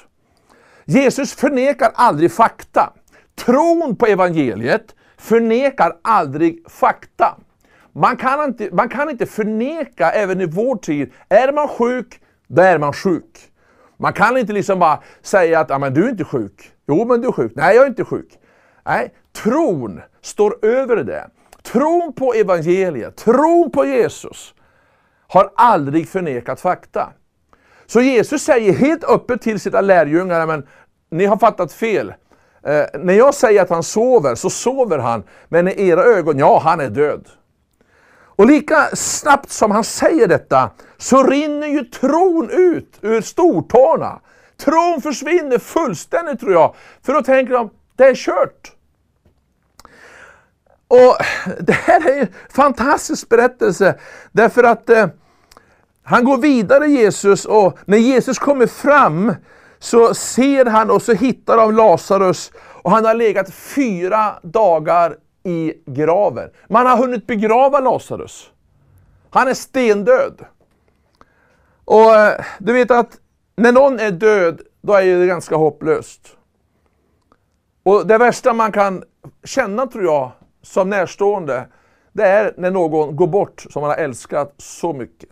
Jesus 0.86 1.34
förnekar 1.34 1.92
aldrig 1.96 2.32
fakta. 2.32 2.94
Tron 3.36 3.96
på 3.96 4.06
evangeliet 4.06 4.96
förnekar 5.18 5.98
aldrig 6.02 6.64
fakta. 6.70 7.38
Man 7.94 8.18
kan, 8.18 8.44
inte, 8.44 8.70
man 8.72 8.90
kan 8.90 9.10
inte 9.10 9.26
förneka 9.26 10.12
även 10.12 10.42
i 10.42 10.46
vår 10.46 10.76
tid, 10.76 11.12
är 11.30 11.52
man 11.52 11.68
sjuk, 11.68 12.22
då 12.48 12.62
är 12.62 12.78
man 12.78 12.94
sjuk. 12.94 13.52
Man 13.98 14.14
kan 14.14 14.38
inte 14.38 14.54
liksom 14.54 14.80
bara 14.80 15.00
säga 15.22 15.60
att 15.60 15.82
men 15.82 15.94
du 15.94 16.06
är 16.06 16.10
inte 16.10 16.24
sjuk. 16.24 16.72
Jo, 16.88 17.06
men 17.06 17.22
du 17.22 17.28
är 17.28 17.32
sjuk. 17.32 17.52
Nej, 17.56 17.76
jag 17.76 17.84
är 17.84 17.90
inte 17.90 18.06
sjuk. 18.06 18.30
Nej, 18.86 19.14
tron 19.44 20.02
står 20.22 20.66
över 20.66 20.96
det. 20.96 21.30
Tron 21.64 22.14
på 22.14 22.34
evangeliet, 22.34 23.16
tron 23.16 23.72
på 23.72 23.86
Jesus 23.86 24.54
har 25.28 25.52
aldrig 25.56 26.10
förnekat 26.10 26.62
fakta. 26.62 27.10
Så 27.86 28.02
Jesus 28.02 28.44
säger 28.44 28.74
helt 28.74 29.04
öppet 29.04 29.42
till 29.42 29.60
sina 29.60 29.82
lärjungar, 29.82 30.46
men 30.46 30.68
ni 31.10 31.26
har 31.26 31.38
fattat 31.38 31.74
fel. 31.74 32.14
Eh, 32.64 32.86
när 33.00 33.14
jag 33.14 33.34
säger 33.34 33.62
att 33.62 33.70
han 33.70 33.84
sover, 33.84 34.36
så 34.36 34.50
sover 34.50 34.98
han. 34.98 35.24
Men 35.48 35.68
i 35.68 35.88
era 35.88 36.04
ögon, 36.04 36.40
ja, 36.40 36.62
han 36.64 36.80
är 36.80 36.90
död. 36.90 37.28
Och 38.38 38.46
lika 38.46 38.90
snabbt 38.94 39.50
som 39.50 39.72
han 39.72 39.84
säger 39.84 40.28
detta, 40.28 40.70
så 40.98 41.24
rinner 41.24 41.68
ju 41.68 41.84
tron 41.84 42.50
ut 42.50 43.00
ur 43.02 43.22
stortårna. 43.22 44.20
Tron 44.58 45.02
försvinner 45.02 45.58
fullständigt 45.58 46.40
tror 46.40 46.54
jag. 46.54 46.76
För 47.04 47.14
då 47.14 47.22
tänker 47.22 47.54
de, 47.54 47.70
det 47.96 48.04
är 48.04 48.16
kört. 48.16 48.77
Och 50.88 51.18
Det 51.60 51.74
här 51.74 52.10
är 52.10 52.22
en 52.22 52.28
fantastisk 52.50 53.30
berättelse. 53.30 54.00
Därför 54.32 54.64
att 54.64 54.90
eh, 54.90 55.08
han 56.04 56.24
går 56.24 56.38
vidare 56.38 56.88
Jesus 56.88 57.46
och 57.46 57.78
när 57.86 57.98
Jesus 57.98 58.40
kommer 58.40 58.68
fram 58.68 59.36
så 59.80 60.14
ser 60.14 60.66
han 60.66 60.92
och 60.92 61.02
så 61.02 61.14
hittar 61.14 61.58
de 61.58 61.76
Lazarus 61.76 62.52
och 62.58 62.92
han 62.92 63.06
har 63.06 63.14
legat 63.14 63.54
fyra 63.54 64.40
dagar 64.44 65.16
i 65.44 65.74
graven. 65.86 66.50
Man 66.70 66.86
har 66.86 66.98
hunnit 66.98 67.28
begrava 67.28 67.80
Lazarus. 67.80 68.52
Han 69.30 69.48
är 69.48 69.54
stendöd. 69.54 70.46
Och 71.86 72.16
eh, 72.16 72.46
du 72.60 72.74
vet 72.74 72.92
att 72.92 73.18
när 73.56 73.72
någon 73.72 74.00
är 74.00 74.12
död, 74.12 74.62
då 74.82 74.94
är 74.94 75.20
det 75.20 75.28
ganska 75.28 75.56
hopplöst. 75.56 76.38
Och 77.84 78.08
det 78.08 78.18
värsta 78.18 78.54
man 78.54 78.72
kan 78.72 79.04
känna 79.44 79.88
tror 79.88 80.04
jag, 80.04 80.32
som 80.74 80.90
närstående, 80.90 81.68
det 82.12 82.24
är 82.24 82.54
när 82.58 82.72
någon 82.72 83.16
går 83.16 83.28
bort 83.28 83.66
som 83.70 83.82
man 83.82 83.90
har 83.90 83.98
älskat 83.98 84.54
så 84.58 84.94
mycket. 84.94 85.30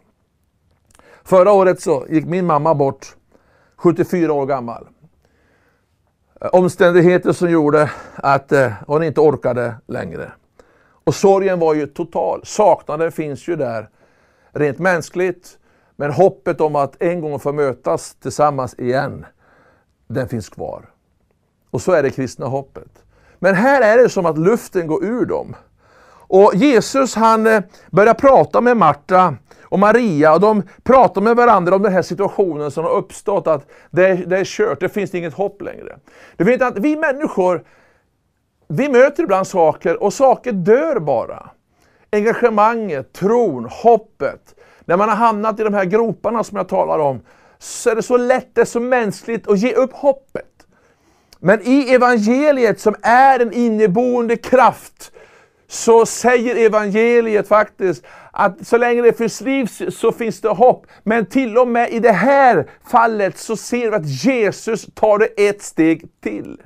Förra 1.24 1.52
året 1.52 1.82
så 1.82 2.06
gick 2.10 2.26
min 2.26 2.46
mamma 2.46 2.76
bort, 2.76 3.16
74 3.76 4.34
år 4.34 4.46
gammal. 4.46 4.88
Eh, 6.42 6.48
omständigheter 6.48 7.32
som 7.32 7.50
gjorde 7.50 7.92
att 8.16 8.52
eh, 8.52 8.72
hon 8.88 9.04
inte 9.04 9.22
orkade 9.22 9.76
längre. 9.88 10.32
Och 11.04 11.16
sorgen 11.16 11.60
var 11.60 11.74
ju 11.74 11.88
total. 11.88 12.42
Saknaden 12.46 13.12
finns 13.12 13.48
ju 13.48 13.56
där 13.56 13.90
rent 14.52 14.80
mänskligt. 14.80 15.58
Men 15.96 16.12
hoppet 16.12 16.62
om 16.62 16.76
att 16.76 17.02
en 17.02 17.22
gång 17.22 17.40
få 17.40 17.54
mötas 17.54 18.16
tillsammans 18.16 18.80
igen, 18.80 19.26
den 20.08 20.28
finns 20.28 20.50
kvar. 20.50 20.90
Och 21.70 21.82
så 21.82 21.92
är 21.92 22.04
det 22.04 22.10
kristna 22.10 22.46
hoppet. 22.46 23.05
Men 23.46 23.56
här 23.56 23.82
är 23.82 23.98
det 23.98 24.10
som 24.10 24.26
att 24.26 24.38
luften 24.38 24.88
går 24.88 25.04
ur 25.04 25.26
dem. 25.26 25.56
Och 26.28 26.52
Jesus 26.56 27.16
han 27.16 27.48
eh, 27.48 27.62
börjar 27.92 28.14
prata 28.14 28.62
med 28.62 28.78
Marta 28.78 29.36
och 29.64 29.80
Maria 29.80 30.34
och 30.34 30.40
de 30.40 30.64
pratar 30.84 31.22
med 31.22 31.36
varandra 31.36 31.76
om 31.76 31.82
den 31.82 31.94
här 31.94 32.02
situationen 32.02 32.72
som 32.72 32.84
har 32.84 32.92
uppstått, 32.92 33.48
att 33.48 33.68
det 33.92 34.08
är, 34.08 34.16
det 34.16 34.38
är 34.38 34.46
kört, 34.46 34.80
det 34.80 34.90
finns 34.90 35.16
inget 35.16 35.34
hopp 35.34 35.62
längre. 35.62 35.98
Du 36.38 36.44
vet 36.44 36.62
att 36.62 36.78
vi 36.78 36.96
människor, 36.96 37.64
vi 38.68 38.90
möter 38.90 39.24
ibland 39.24 39.48
saker 39.48 40.04
och 40.04 40.14
saker 40.14 40.52
dör 40.52 41.00
bara. 41.00 41.50
Engagemanget, 42.12 43.14
tron, 43.14 43.66
hoppet. 43.72 44.56
När 44.86 44.98
man 44.98 45.10
har 45.10 45.16
hamnat 45.16 45.60
i 45.60 45.64
de 45.64 45.74
här 45.74 45.86
groparna 45.86 46.44
som 46.44 46.58
jag 46.58 46.68
talar 46.68 47.00
om, 47.00 47.22
så 47.60 47.90
är 47.90 47.96
det 47.96 48.04
så 48.04 48.18
lätt, 48.18 48.50
det 48.54 48.62
är 48.62 48.66
så 48.66 48.80
mänskligt 48.80 49.48
att 49.48 49.60
ge 49.60 49.74
upp 49.74 49.94
hoppet. 49.94 50.55
Men 51.46 51.62
i 51.62 51.94
evangeliet 51.94 52.80
som 52.80 52.96
är 53.02 53.40
en 53.40 53.54
inneboende 53.54 54.38
kraft, 54.38 55.12
så 55.68 56.06
säger 56.06 56.56
evangeliet 56.56 57.48
faktiskt 57.48 58.06
att 58.32 58.68
så 58.68 58.78
länge 58.78 59.02
det 59.02 59.14
finns 59.14 59.42
liv 59.42 59.70
så 59.90 60.12
finns 60.12 60.42
det 60.42 60.50
hopp. 60.50 60.86
Men 61.04 61.26
till 61.26 61.58
och 61.58 61.68
med 61.68 61.90
i 61.92 62.00
det 62.00 62.12
här 62.12 62.70
fallet 62.88 63.38
så 63.38 63.56
ser 63.56 63.90
vi 63.90 63.96
att 63.96 64.06
Jesus 64.06 64.86
tar 64.94 65.18
det 65.18 65.48
ett 65.48 65.62
steg 65.62 66.08
till. 66.24 66.62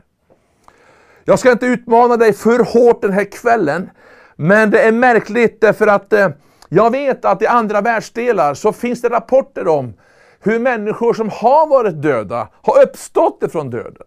Jag 1.24 1.39
ska 1.39 1.52
inte 1.52 1.65
utmana 1.65 2.18
dig 2.18 2.34
för 2.34 2.60
hårt 2.60 3.02
den 3.02 3.13
här 3.13 3.32
kvällen, 3.32 3.89
men 4.36 4.72
det 4.72 4.82
är 4.82 4.92
märkligt 4.92 5.62
därför 5.62 5.88
att 5.88 6.13
eh, 6.13 6.30
jag 6.70 6.92
vet 6.92 7.26
att 7.26 7.42
i 7.42 7.48
andra 7.48 7.82
världsdelar 7.82 8.54
så 8.54 8.74
finns 8.74 9.02
det 9.02 9.10
rapporter 9.10 9.68
om 9.68 9.94
hur 10.39 10.60
människor 10.60 11.13
som 11.13 11.30
har 11.30 11.68
varit 11.68 12.02
döda 12.02 12.48
har 12.62 12.84
uppstått 12.84 13.44
ifrån 13.44 13.70
döden. 13.70 14.06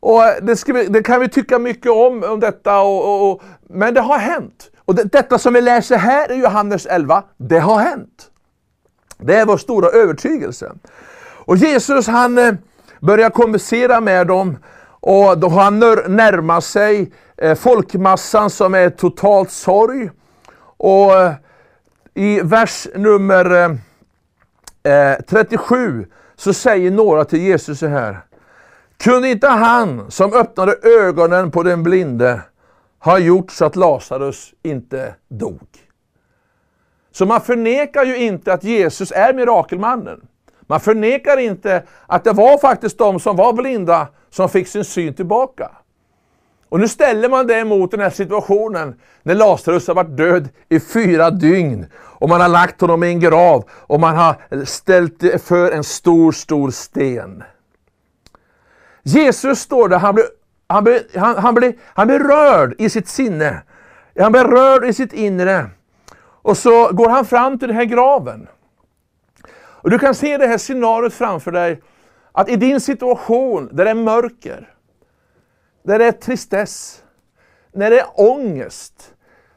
Och 0.00 0.22
det, 0.42 0.68
vi, 0.68 0.86
det, 0.86 1.02
kan 1.02 1.20
vi 1.20 1.28
tycka 1.28 1.58
mycket 1.58 1.92
om, 1.92 2.24
om 2.24 2.40
detta, 2.40 2.80
och, 2.80 3.04
och, 3.04 3.32
och 3.32 3.42
men 3.68 3.94
det 3.94 4.00
har 4.00 4.18
hänt. 4.18 4.70
Och 4.84 4.94
det, 4.94 5.04
detta 5.04 5.38
som 5.38 5.54
vi 5.54 5.60
läser 5.60 5.96
här 5.96 6.32
i 6.32 6.34
Johannes 6.34 6.86
11, 6.86 7.22
det 7.36 7.58
har 7.58 7.78
hänt. 7.78 8.30
Det 9.18 9.36
är 9.36 9.46
vår 9.46 9.56
stora 9.56 9.88
övertygelse. 9.88 10.72
Och 11.48 11.56
Jesus 11.56 12.06
han 12.06 12.38
eh, 12.38 12.54
börjar 13.00 13.30
konversera 13.30 14.00
med 14.00 14.26
dem 14.26 14.58
och 15.00 15.38
då 15.38 15.48
har 15.48 15.62
han 15.62 15.78
närmat 16.16 16.64
sig 16.64 17.12
eh, 17.36 17.54
folkmassan 17.54 18.50
som 18.50 18.74
är 18.74 18.90
totalt 18.90 19.50
sorg. 19.50 20.10
Och 20.76 21.20
eh, 21.20 21.32
i 22.14 22.40
vers 22.40 22.86
nummer 22.94 23.78
37 25.26 26.06
så 26.36 26.52
säger 26.52 26.90
några 26.90 27.24
till 27.24 27.40
Jesus 27.40 27.78
så 27.78 27.86
här. 27.86 28.27
Kunde 29.04 29.30
inte 29.30 29.48
han 29.48 30.10
som 30.10 30.32
öppnade 30.32 30.76
ögonen 30.82 31.50
på 31.50 31.62
den 31.62 31.82
blinde 31.82 32.40
ha 32.98 33.18
gjort 33.18 33.50
så 33.50 33.64
att 33.64 33.76
Lazarus 33.76 34.54
inte 34.62 35.14
dog? 35.28 35.68
Så 37.12 37.26
man 37.26 37.40
förnekar 37.40 38.04
ju 38.04 38.16
inte 38.16 38.52
att 38.52 38.64
Jesus 38.64 39.12
är 39.12 39.34
mirakelmannen. 39.34 40.20
Man 40.66 40.80
förnekar 40.80 41.36
inte 41.36 41.82
att 42.06 42.24
det 42.24 42.32
var 42.32 42.58
faktiskt 42.58 42.98
de 42.98 43.20
som 43.20 43.36
var 43.36 43.52
blinda 43.52 44.08
som 44.30 44.48
fick 44.48 44.68
sin 44.68 44.84
syn 44.84 45.14
tillbaka. 45.14 45.70
Och 46.68 46.80
nu 46.80 46.88
ställer 46.88 47.28
man 47.28 47.46
det 47.46 47.64
mot 47.64 47.90
den 47.90 48.00
här 48.00 48.10
situationen 48.10 48.94
när 49.22 49.34
Lazarus 49.34 49.88
har 49.88 49.94
varit 49.94 50.16
död 50.16 50.48
i 50.68 50.80
fyra 50.80 51.30
dygn. 51.30 51.86
Och 51.94 52.28
man 52.28 52.40
har 52.40 52.48
lagt 52.48 52.80
honom 52.80 53.04
i 53.04 53.08
en 53.08 53.20
grav 53.20 53.64
och 53.70 54.00
man 54.00 54.16
har 54.16 54.64
ställt 54.64 55.42
för 55.42 55.70
en 55.70 55.84
stor, 55.84 56.32
stor 56.32 56.70
sten. 56.70 57.42
Jesus 59.08 59.60
står 59.60 59.88
där, 59.88 59.98
han 59.98 60.14
blir, 60.14 60.26
han 60.66 60.84
blir, 60.84 61.18
han, 61.18 61.36
han 61.36 61.54
blir, 61.54 61.74
han 61.94 62.06
blir 62.06 62.18
rörd 62.18 62.74
i 62.78 62.90
sitt 62.90 63.08
sinne. 63.08 63.62
Han 64.18 64.32
blir 64.32 64.44
rörd 64.44 64.84
i 64.84 64.92
sitt 64.92 65.12
inre. 65.12 65.70
Och 66.42 66.56
så 66.56 66.92
går 66.92 67.08
han 67.08 67.24
fram 67.24 67.58
till 67.58 67.68
den 67.68 67.76
här 67.76 67.84
graven. 67.84 68.48
Och 69.56 69.90
Du 69.90 69.98
kan 69.98 70.14
se 70.14 70.36
det 70.36 70.46
här 70.46 70.58
scenariot 70.58 71.14
framför 71.14 71.52
dig, 71.52 71.82
att 72.32 72.48
i 72.48 72.56
din 72.56 72.80
situation 72.80 73.68
där 73.72 73.84
det 73.84 73.90
är 73.90 73.94
mörker, 73.94 74.74
där 75.82 75.98
det 75.98 76.04
är 76.04 76.12
tristess, 76.12 77.02
när 77.72 77.90
det 77.90 78.00
är 78.00 78.06
ångest, 78.14 79.14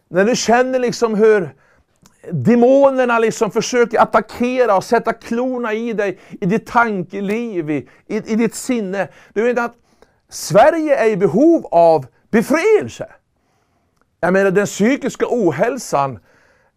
när 0.07 0.25
du 0.25 0.35
känner 0.35 0.79
liksom 0.79 1.15
hur 1.15 1.55
demonerna 2.29 3.19
liksom 3.19 3.51
försöker 3.51 3.99
attackera 3.99 4.77
och 4.77 4.84
sätta 4.84 5.13
klorna 5.13 5.73
i 5.73 5.93
dig, 5.93 6.19
i 6.41 6.45
ditt 6.45 6.67
tankeliv, 6.67 7.69
i, 7.69 7.89
i, 8.07 8.17
i 8.17 8.36
ditt 8.36 8.55
sinne. 8.55 9.07
Du 9.34 9.43
vet 9.43 9.60
att 9.60 9.73
Sverige 10.29 10.95
är 10.95 11.10
i 11.10 11.17
behov 11.17 11.65
av 11.71 12.05
befrielse. 12.31 13.07
Jag 14.19 14.34
menar 14.34 14.51
den 14.51 14.65
psykiska 14.65 15.25
ohälsan, 15.29 16.19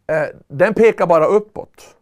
eh, 0.06 0.22
den 0.48 0.74
pekar 0.74 1.06
bara 1.06 1.26
uppåt. 1.26 1.94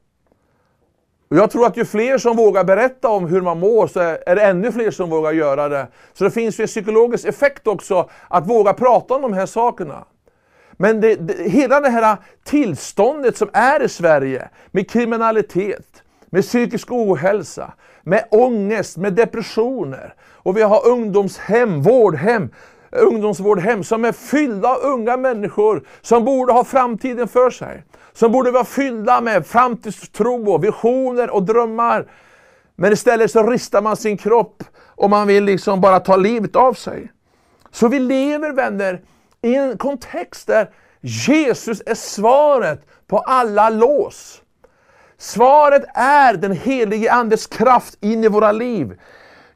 Och 1.30 1.36
jag 1.36 1.50
tror 1.50 1.66
att 1.66 1.76
ju 1.76 1.84
fler 1.84 2.18
som 2.18 2.36
vågar 2.36 2.64
berätta 2.64 3.08
om 3.08 3.26
hur 3.26 3.40
man 3.40 3.58
mår 3.58 3.86
så 3.86 4.00
är 4.00 4.36
det 4.36 4.42
ännu 4.42 4.72
fler 4.72 4.90
som 4.90 5.10
vågar 5.10 5.32
göra 5.32 5.68
det. 5.68 5.88
Så 6.12 6.24
det 6.24 6.30
finns 6.30 6.60
ju 6.60 6.62
en 6.62 6.68
psykologisk 6.68 7.24
effekt 7.24 7.66
också 7.66 8.10
att 8.28 8.46
våga 8.46 8.72
prata 8.72 9.14
om 9.14 9.22
de 9.22 9.32
här 9.32 9.46
sakerna. 9.46 10.04
Men 10.82 11.00
det, 11.00 11.14
det, 11.14 11.50
hela 11.50 11.80
det 11.80 11.88
här 11.88 12.16
tillståndet 12.44 13.36
som 13.36 13.50
är 13.52 13.82
i 13.82 13.88
Sverige 13.88 14.48
med 14.70 14.90
kriminalitet, 14.90 16.02
med 16.30 16.42
psykisk 16.42 16.92
ohälsa, 16.92 17.72
med 18.02 18.24
ångest, 18.30 18.96
med 18.96 19.12
depressioner. 19.12 20.14
Och 20.32 20.56
vi 20.56 20.62
har 20.62 20.88
ungdomshem, 20.88 21.82
vårdhem, 21.82 22.48
ungdomsvårdhem 22.90 23.84
som 23.84 24.04
är 24.04 24.12
fyllda 24.12 24.68
av 24.68 24.78
unga 24.82 25.16
människor 25.16 25.82
som 26.00 26.24
borde 26.24 26.52
ha 26.52 26.64
framtiden 26.64 27.28
för 27.28 27.50
sig. 27.50 27.84
Som 28.12 28.32
borde 28.32 28.50
vara 28.50 28.64
fyllda 28.64 29.20
med 29.20 29.46
framtidstro, 29.46 30.50
och 30.52 30.64
visioner 30.64 31.30
och 31.30 31.42
drömmar. 31.42 32.06
Men 32.76 32.92
istället 32.92 33.30
så 33.30 33.42
ristar 33.50 33.82
man 33.82 33.96
sin 33.96 34.16
kropp 34.16 34.64
och 34.86 35.10
man 35.10 35.26
vill 35.26 35.44
liksom 35.44 35.80
bara 35.80 36.00
ta 36.00 36.16
livet 36.16 36.56
av 36.56 36.74
sig. 36.74 37.12
Så 37.70 37.88
vi 37.88 37.98
lever 37.98 38.52
vänner 38.52 39.00
i 39.42 39.54
en 39.54 39.78
kontext 39.78 40.46
där 40.46 40.70
Jesus 41.00 41.82
är 41.86 41.94
svaret 41.94 42.86
på 43.06 43.18
alla 43.18 43.70
lås. 43.70 44.42
Svaret 45.18 45.84
är 45.94 46.34
den 46.34 46.52
helige 46.52 47.12
Andes 47.12 47.46
kraft 47.46 47.98
in 48.00 48.24
i 48.24 48.28
våra 48.28 48.52
liv. 48.52 49.00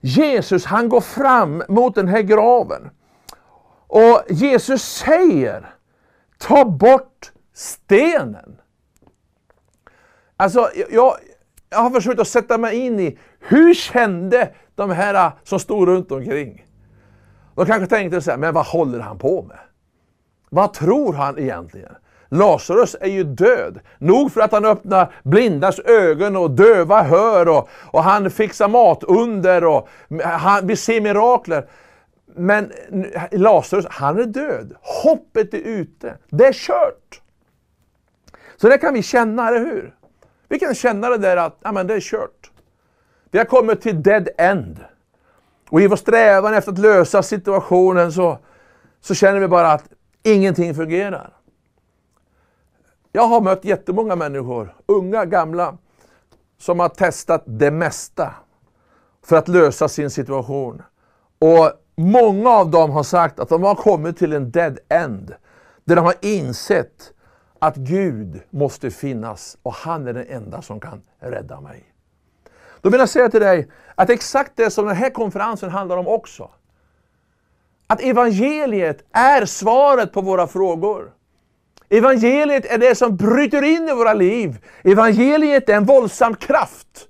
Jesus 0.01 0.64
han 0.64 0.88
går 0.88 1.01
fram 1.01 1.62
mot 1.68 1.94
den 1.94 2.09
här 2.09 2.22
graven. 2.22 2.90
Och 3.87 4.22
Jesus 4.29 4.83
säger, 4.83 5.75
ta 6.38 6.64
bort 6.64 7.33
stenen. 7.55 8.57
Alltså, 10.37 10.70
jag, 10.90 11.16
jag 11.70 11.79
har 11.79 11.90
försökt 11.90 12.20
att 12.20 12.29
sätta 12.29 12.59
mig 12.59 12.77
in 12.77 13.01
i, 13.01 13.18
hur 13.40 13.75
kände 13.75 14.55
de 14.75 14.90
här 14.90 15.33
som 15.44 15.61
stod 15.61 15.88
runt 15.88 16.12
omkring? 16.12 16.66
De 17.55 17.66
kanske 17.66 17.87
tänkte 17.87 18.20
så 18.20 18.31
här, 18.31 18.38
men 18.38 18.55
vad 18.55 18.66
håller 18.66 19.01
han 19.01 19.18
på 19.18 19.42
med? 19.42 19.59
Vad 20.51 20.73
tror 20.73 21.13
han 21.13 21.39
egentligen? 21.39 21.93
Lazarus 22.29 22.97
är 23.01 23.09
ju 23.09 23.25
död. 23.25 23.81
Nog 23.99 24.33
för 24.33 24.41
att 24.41 24.53
han 24.53 24.65
öppnar 24.65 25.15
blindas 25.23 25.79
ögon 25.79 26.37
och 26.37 26.51
döva 26.51 27.03
hör 27.03 27.49
och, 27.49 27.69
och 27.91 28.03
han 28.03 28.31
fixar 28.31 28.69
matunder 28.69 29.65
och 29.65 29.89
han, 30.23 30.67
vi 30.67 30.77
ser 30.77 31.01
mirakler. 31.01 31.69
Men 32.27 32.73
Lazarus, 33.33 33.87
han 33.91 34.19
är 34.19 34.25
död. 34.25 34.75
Hoppet 35.03 35.55
är 35.55 35.59
ute. 35.59 36.15
Det 36.31 36.47
är 36.47 36.53
kört. 36.53 37.21
Så 38.57 38.69
det 38.69 38.79
kan 38.79 38.95
vi 38.95 39.03
känna, 39.03 39.49
eller 39.49 39.61
hur? 39.61 39.95
Vi 40.49 40.59
kan 40.59 40.75
känna 40.75 41.09
det 41.09 41.19
där 41.19 41.37
att 41.37 41.59
ja, 41.63 41.73
men 41.73 41.87
det 41.87 41.95
är 41.95 42.01
kört. 42.01 42.51
Vi 43.31 43.39
har 43.39 43.47
kommit 43.47 43.83
till 43.83 44.03
dead 44.03 44.29
end. 44.39 44.85
Och 45.71 45.81
i 45.81 45.87
vår 45.87 45.97
strävan 45.97 46.55
efter 46.55 46.73
att 46.73 46.79
lösa 46.79 47.23
situationen 47.23 48.13
så, 48.13 48.39
så 49.01 49.15
känner 49.15 49.41
vi 49.41 49.49
bara 49.49 49.73
att 49.73 49.85
ingenting 50.27 50.75
fungerar. 50.75 51.33
Jag 53.12 53.27
har 53.27 53.41
mött 53.41 53.65
jättemånga 53.65 54.17
människor, 54.17 54.77
unga, 54.87 55.25
gamla, 55.25 55.79
som 56.59 56.81
har 56.81 56.89
testat 56.89 57.43
det 57.47 57.71
mesta 57.71 58.35
för 59.25 59.37
att 59.37 59.49
lösa 59.49 59.89
sin 59.89 60.11
situation. 60.11 60.83
Och 61.39 61.73
Många 61.99 62.51
av 62.51 62.71
dem 62.71 62.91
har 62.91 63.03
sagt 63.03 63.41
att 63.41 63.49
de 63.49 63.62
har 63.62 63.75
kommit 63.75 64.19
till 64.19 64.33
en 64.33 64.51
dead 64.51 64.79
end, 64.89 65.35
där 65.85 65.97
de 65.97 66.05
har 66.05 66.15
insett 66.21 67.12
att 67.59 67.77
Gud 67.77 68.43
måste 68.51 68.91
finnas 68.91 69.59
och 69.62 69.73
han 69.73 70.07
är 70.07 70.12
den 70.12 70.27
enda 70.29 70.62
som 70.62 70.81
kan 70.81 71.03
rädda 71.19 71.61
mig. 71.61 71.85
Då 72.81 72.91
vill 72.91 73.01
jag 73.01 73.09
säga 73.09 73.29
till 73.29 73.41
dig 73.41 73.69
att 73.95 74.11
exakt 74.11 74.53
det 74.55 74.71
som 74.71 74.87
den 74.87 74.97
här 74.97 75.11
konferensen 75.11 75.71
handlar 75.71 75.97
om 75.97 76.09
också. 76.09 76.51
Att 77.87 78.03
evangeliet 78.03 79.05
är 79.12 79.46
svaret 79.46 80.12
på 80.12 80.20
våra 80.20 80.46
frågor. 80.46 81.11
Evangeliet 81.88 82.66
är 82.66 82.79
det 82.79 82.94
som 82.94 83.16
bryter 83.16 83.62
in 83.62 83.88
i 83.88 83.92
våra 83.92 84.12
liv. 84.12 84.59
Evangeliet 84.85 85.68
är 85.68 85.75
en 85.75 85.85
våldsam 85.85 86.35
kraft. 86.35 87.09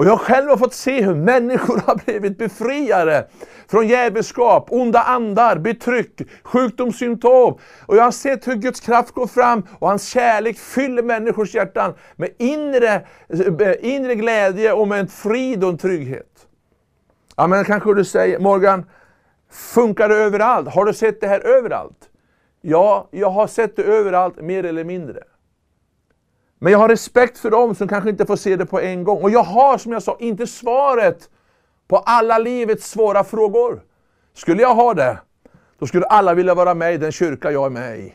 Och 0.00 0.06
jag 0.06 0.20
själv 0.20 0.48
har 0.48 0.56
fått 0.56 0.74
se 0.74 1.02
hur 1.02 1.14
människor 1.14 1.82
har 1.86 1.94
blivit 2.04 2.38
befriade 2.38 3.26
från 3.70 3.88
djävulskap, 3.88 4.66
onda 4.70 5.02
andar, 5.02 5.56
betryck, 5.56 6.20
sjukdomssymptom. 6.42 7.58
Och 7.86 7.96
jag 7.96 8.02
har 8.02 8.10
sett 8.10 8.48
hur 8.48 8.54
Guds 8.54 8.80
kraft 8.80 9.10
går 9.10 9.26
fram 9.26 9.66
och 9.78 9.88
hans 9.88 10.08
kärlek 10.08 10.58
fyller 10.58 11.02
människors 11.02 11.54
hjärtan 11.54 11.94
med 12.16 12.30
inre, 12.38 12.94
eh, 13.60 13.74
inre 13.80 14.14
glädje 14.14 14.72
och 14.72 14.88
med 14.88 15.00
en 15.00 15.08
frid 15.08 15.64
och 15.64 15.70
en 15.70 15.78
trygghet. 15.78 16.46
Ja, 17.36 17.46
men 17.46 17.64
kanske 17.64 17.94
du 17.94 18.04
säger, 18.04 18.38
Morgan, 18.38 18.84
funkar 19.50 20.08
det 20.08 20.16
överallt? 20.16 20.68
Har 20.68 20.84
du 20.84 20.94
sett 20.94 21.20
det 21.20 21.26
här 21.26 21.40
överallt? 21.40 22.10
Ja, 22.60 23.08
jag 23.10 23.30
har 23.30 23.46
sett 23.46 23.76
det 23.76 23.82
överallt, 23.82 24.40
mer 24.40 24.64
eller 24.64 24.84
mindre. 24.84 25.22
Men 26.58 26.72
jag 26.72 26.78
har 26.78 26.88
respekt 26.88 27.38
för 27.38 27.50
dem 27.50 27.74
som 27.74 27.88
kanske 27.88 28.10
inte 28.10 28.26
får 28.26 28.36
se 28.36 28.56
det 28.56 28.66
på 28.66 28.80
en 28.80 29.04
gång. 29.04 29.22
Och 29.22 29.30
jag 29.30 29.42
har, 29.42 29.78
som 29.78 29.92
jag 29.92 30.02
sa, 30.02 30.16
inte 30.20 30.46
svaret 30.46 31.30
på 31.88 31.96
alla 31.98 32.38
livets 32.38 32.90
svåra 32.90 33.24
frågor. 33.24 33.82
Skulle 34.34 34.62
jag 34.62 34.74
ha 34.74 34.94
det, 34.94 35.18
då 35.78 35.86
skulle 35.86 36.06
alla 36.06 36.34
vilja 36.34 36.54
vara 36.54 36.74
med 36.74 36.94
i 36.94 36.96
den 36.96 37.12
kyrka 37.12 37.50
jag 37.50 37.66
är 37.66 37.70
med 37.70 37.98
i. 37.98 38.14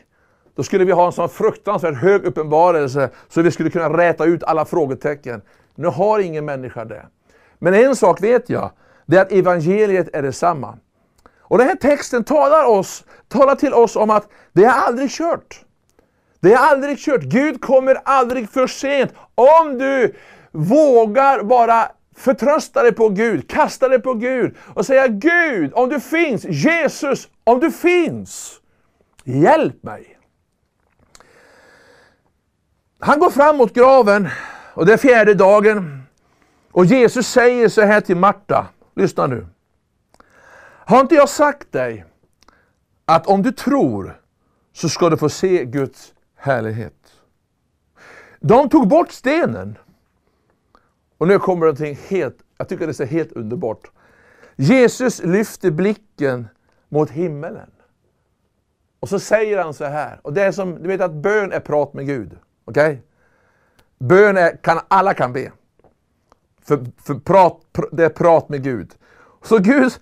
Då 0.54 0.62
skulle 0.62 0.84
vi 0.84 0.92
ha 0.92 1.06
en 1.06 1.12
sån 1.12 1.28
fruktansvärt 1.28 1.96
hög 1.96 2.24
uppenbarelse 2.24 3.10
så 3.28 3.42
vi 3.42 3.50
skulle 3.50 3.70
kunna 3.70 3.98
räta 3.98 4.24
ut 4.24 4.44
alla 4.44 4.64
frågetecken. 4.64 5.42
Nu 5.74 5.88
har 5.88 6.18
ingen 6.18 6.44
människa 6.44 6.84
det. 6.84 7.06
Men 7.58 7.74
en 7.74 7.96
sak 7.96 8.22
vet 8.22 8.50
jag, 8.50 8.70
det 9.06 9.16
är 9.16 9.22
att 9.22 9.32
evangeliet 9.32 10.08
är 10.12 10.22
detsamma. 10.22 10.78
Och 11.48 11.58
den 11.58 11.68
här 11.68 11.76
texten 11.76 12.24
talar, 12.24 12.64
oss, 12.64 13.04
talar 13.28 13.54
till 13.54 13.74
oss 13.74 13.96
om 13.96 14.10
att 14.10 14.28
det 14.52 14.64
är 14.64 14.72
aldrig 14.72 15.10
kört. 15.10 15.60
Det 16.40 16.52
är 16.52 16.58
aldrig 16.58 16.98
kört. 16.98 17.22
Gud 17.22 17.60
kommer 17.60 17.94
aldrig 18.04 18.50
för 18.50 18.66
sent. 18.66 19.14
Om 19.34 19.78
du 19.78 20.14
vågar 20.52 21.42
bara 21.42 21.88
förtrösta 22.16 22.82
dig 22.82 22.92
på 22.92 23.08
Gud, 23.08 23.50
kasta 23.50 23.88
dig 23.88 24.02
på 24.02 24.14
Gud 24.14 24.56
och 24.74 24.86
säga 24.86 25.08
Gud, 25.08 25.72
om 25.74 25.88
du 25.88 26.00
finns, 26.00 26.44
Jesus, 26.44 27.28
om 27.44 27.60
du 27.60 27.70
finns, 27.70 28.60
hjälp 29.24 29.82
mig. 29.82 30.18
Han 32.98 33.18
går 33.18 33.30
fram 33.30 33.56
mot 33.56 33.74
graven 33.74 34.28
och 34.74 34.86
det 34.86 34.92
är 34.92 34.96
fjärde 34.96 35.34
dagen 35.34 36.02
och 36.72 36.84
Jesus 36.84 37.28
säger 37.28 37.68
så 37.68 37.82
här 37.82 38.00
till 38.00 38.16
Marta, 38.16 38.66
lyssna 38.94 39.26
nu. 39.26 39.46
Har 40.88 41.00
inte 41.00 41.14
jag 41.14 41.28
sagt 41.28 41.72
dig 41.72 42.04
att 43.04 43.26
om 43.26 43.42
du 43.42 43.52
tror 43.52 44.20
så 44.72 44.88
ska 44.88 45.10
du 45.10 45.16
få 45.16 45.28
se 45.28 45.64
Guds 45.64 46.14
härlighet. 46.36 47.12
De 48.40 48.68
tog 48.68 48.88
bort 48.88 49.12
stenen. 49.12 49.78
Och 51.18 51.28
nu 51.28 51.38
kommer 51.38 51.60
någonting 51.60 51.98
helt, 52.08 52.36
jag 52.58 52.68
tycker 52.68 52.86
det 52.86 53.00
är 53.00 53.06
helt 53.06 53.32
underbart. 53.32 53.90
Jesus 54.56 55.22
lyfter 55.22 55.70
blicken 55.70 56.48
mot 56.88 57.10
himmelen. 57.10 57.70
Och 59.00 59.08
så 59.08 59.18
säger 59.18 59.58
han 59.58 59.74
så 59.74 59.84
här, 59.84 60.20
och 60.22 60.32
det 60.32 60.42
är 60.42 60.52
som, 60.52 60.82
du 60.82 60.88
vet 60.88 61.00
att 61.00 61.14
bön 61.14 61.52
är 61.52 61.60
prat 61.60 61.94
med 61.94 62.06
Gud. 62.06 62.38
Okej? 62.64 62.86
Okay? 62.86 62.98
Bön 63.98 64.36
är, 64.36 64.56
kan, 64.56 64.80
alla 64.88 65.14
kan 65.14 65.32
be. 65.32 65.52
För, 66.62 66.86
för 67.02 67.14
prat, 67.14 67.60
det 67.92 68.04
är 68.04 68.08
prat 68.08 68.48
med 68.48 68.62
Gud. 68.62 68.94
Så 69.42 69.58
Gud, 69.58 69.92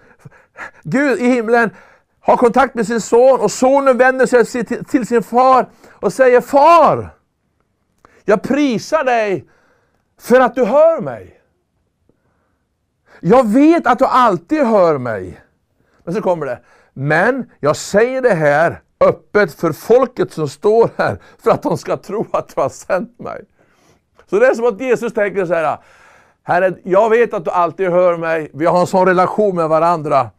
Gud 0.82 1.20
i 1.20 1.26
himlen 1.26 1.70
har 2.20 2.36
kontakt 2.36 2.74
med 2.74 2.86
sin 2.86 3.00
son 3.00 3.40
och 3.40 3.50
sonen 3.50 3.98
vänder 3.98 4.26
sig 4.26 4.64
till, 4.84 5.06
sin 5.06 5.22
far 5.22 5.68
och 5.92 6.12
säger 6.12 6.40
Far! 6.40 7.10
Jag 8.24 8.42
prisar 8.42 9.04
dig 9.04 9.44
för 10.20 10.40
att 10.40 10.54
du 10.54 10.64
hör 10.64 11.00
mig. 11.00 11.40
Jag 13.20 13.48
vet 13.48 13.86
att 13.86 13.98
du 13.98 14.04
alltid 14.04 14.66
hör 14.66 14.98
mig. 14.98 15.40
Men 16.04 16.14
så 16.14 16.22
kommer 16.22 16.46
det. 16.46 16.60
Men 16.92 17.50
jag 17.60 17.76
säger 17.76 18.22
det 18.22 18.34
här 18.34 18.80
öppet 19.00 19.54
för 19.54 19.72
folket 19.72 20.32
som 20.32 20.48
står 20.48 20.90
här 20.96 21.18
för 21.38 21.50
att 21.50 21.62
de 21.62 21.78
ska 21.78 21.96
tro 21.96 22.26
att 22.30 22.54
du 22.54 22.60
har 22.60 22.68
sänt 22.68 23.18
mig. 23.18 23.44
Så 24.30 24.38
det 24.38 24.46
är 24.46 24.54
som 24.54 24.66
att 24.66 24.80
Jesus 24.80 25.14
tänker 25.14 25.46
så 25.46 25.54
här. 25.54 25.78
Herre, 26.42 26.74
jag 26.82 27.10
vet 27.10 27.34
att 27.34 27.44
du 27.44 27.50
alltid 27.50 27.90
hör 27.90 28.16
mig. 28.16 28.50
Vi 28.54 28.66
har 28.66 28.80
en 28.80 28.86
sån 28.86 29.06
relation 29.06 29.56
med 29.56 29.68
varandra. 29.68 30.30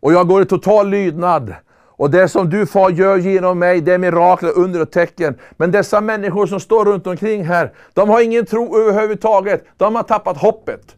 Och 0.00 0.12
jag 0.12 0.28
går 0.28 0.42
i 0.42 0.46
total 0.46 0.88
lydnad. 0.88 1.54
Och 2.00 2.10
det 2.10 2.28
som 2.28 2.50
du 2.50 2.66
far 2.66 2.90
gör 2.90 3.16
genom 3.16 3.58
mig, 3.58 3.80
det 3.80 3.94
är 3.94 3.98
mirakler, 3.98 4.58
under 4.58 4.82
och 4.82 4.90
tecken. 4.90 5.38
Men 5.56 5.70
dessa 5.70 6.00
människor 6.00 6.46
som 6.46 6.60
står 6.60 6.84
runt 6.84 7.06
omkring 7.06 7.44
här, 7.44 7.72
de 7.94 8.08
har 8.08 8.20
ingen 8.20 8.46
tro 8.46 8.78
överhuvudtaget. 8.78 9.64
De 9.76 9.94
har 9.94 10.02
tappat 10.02 10.36
hoppet. 10.36 10.96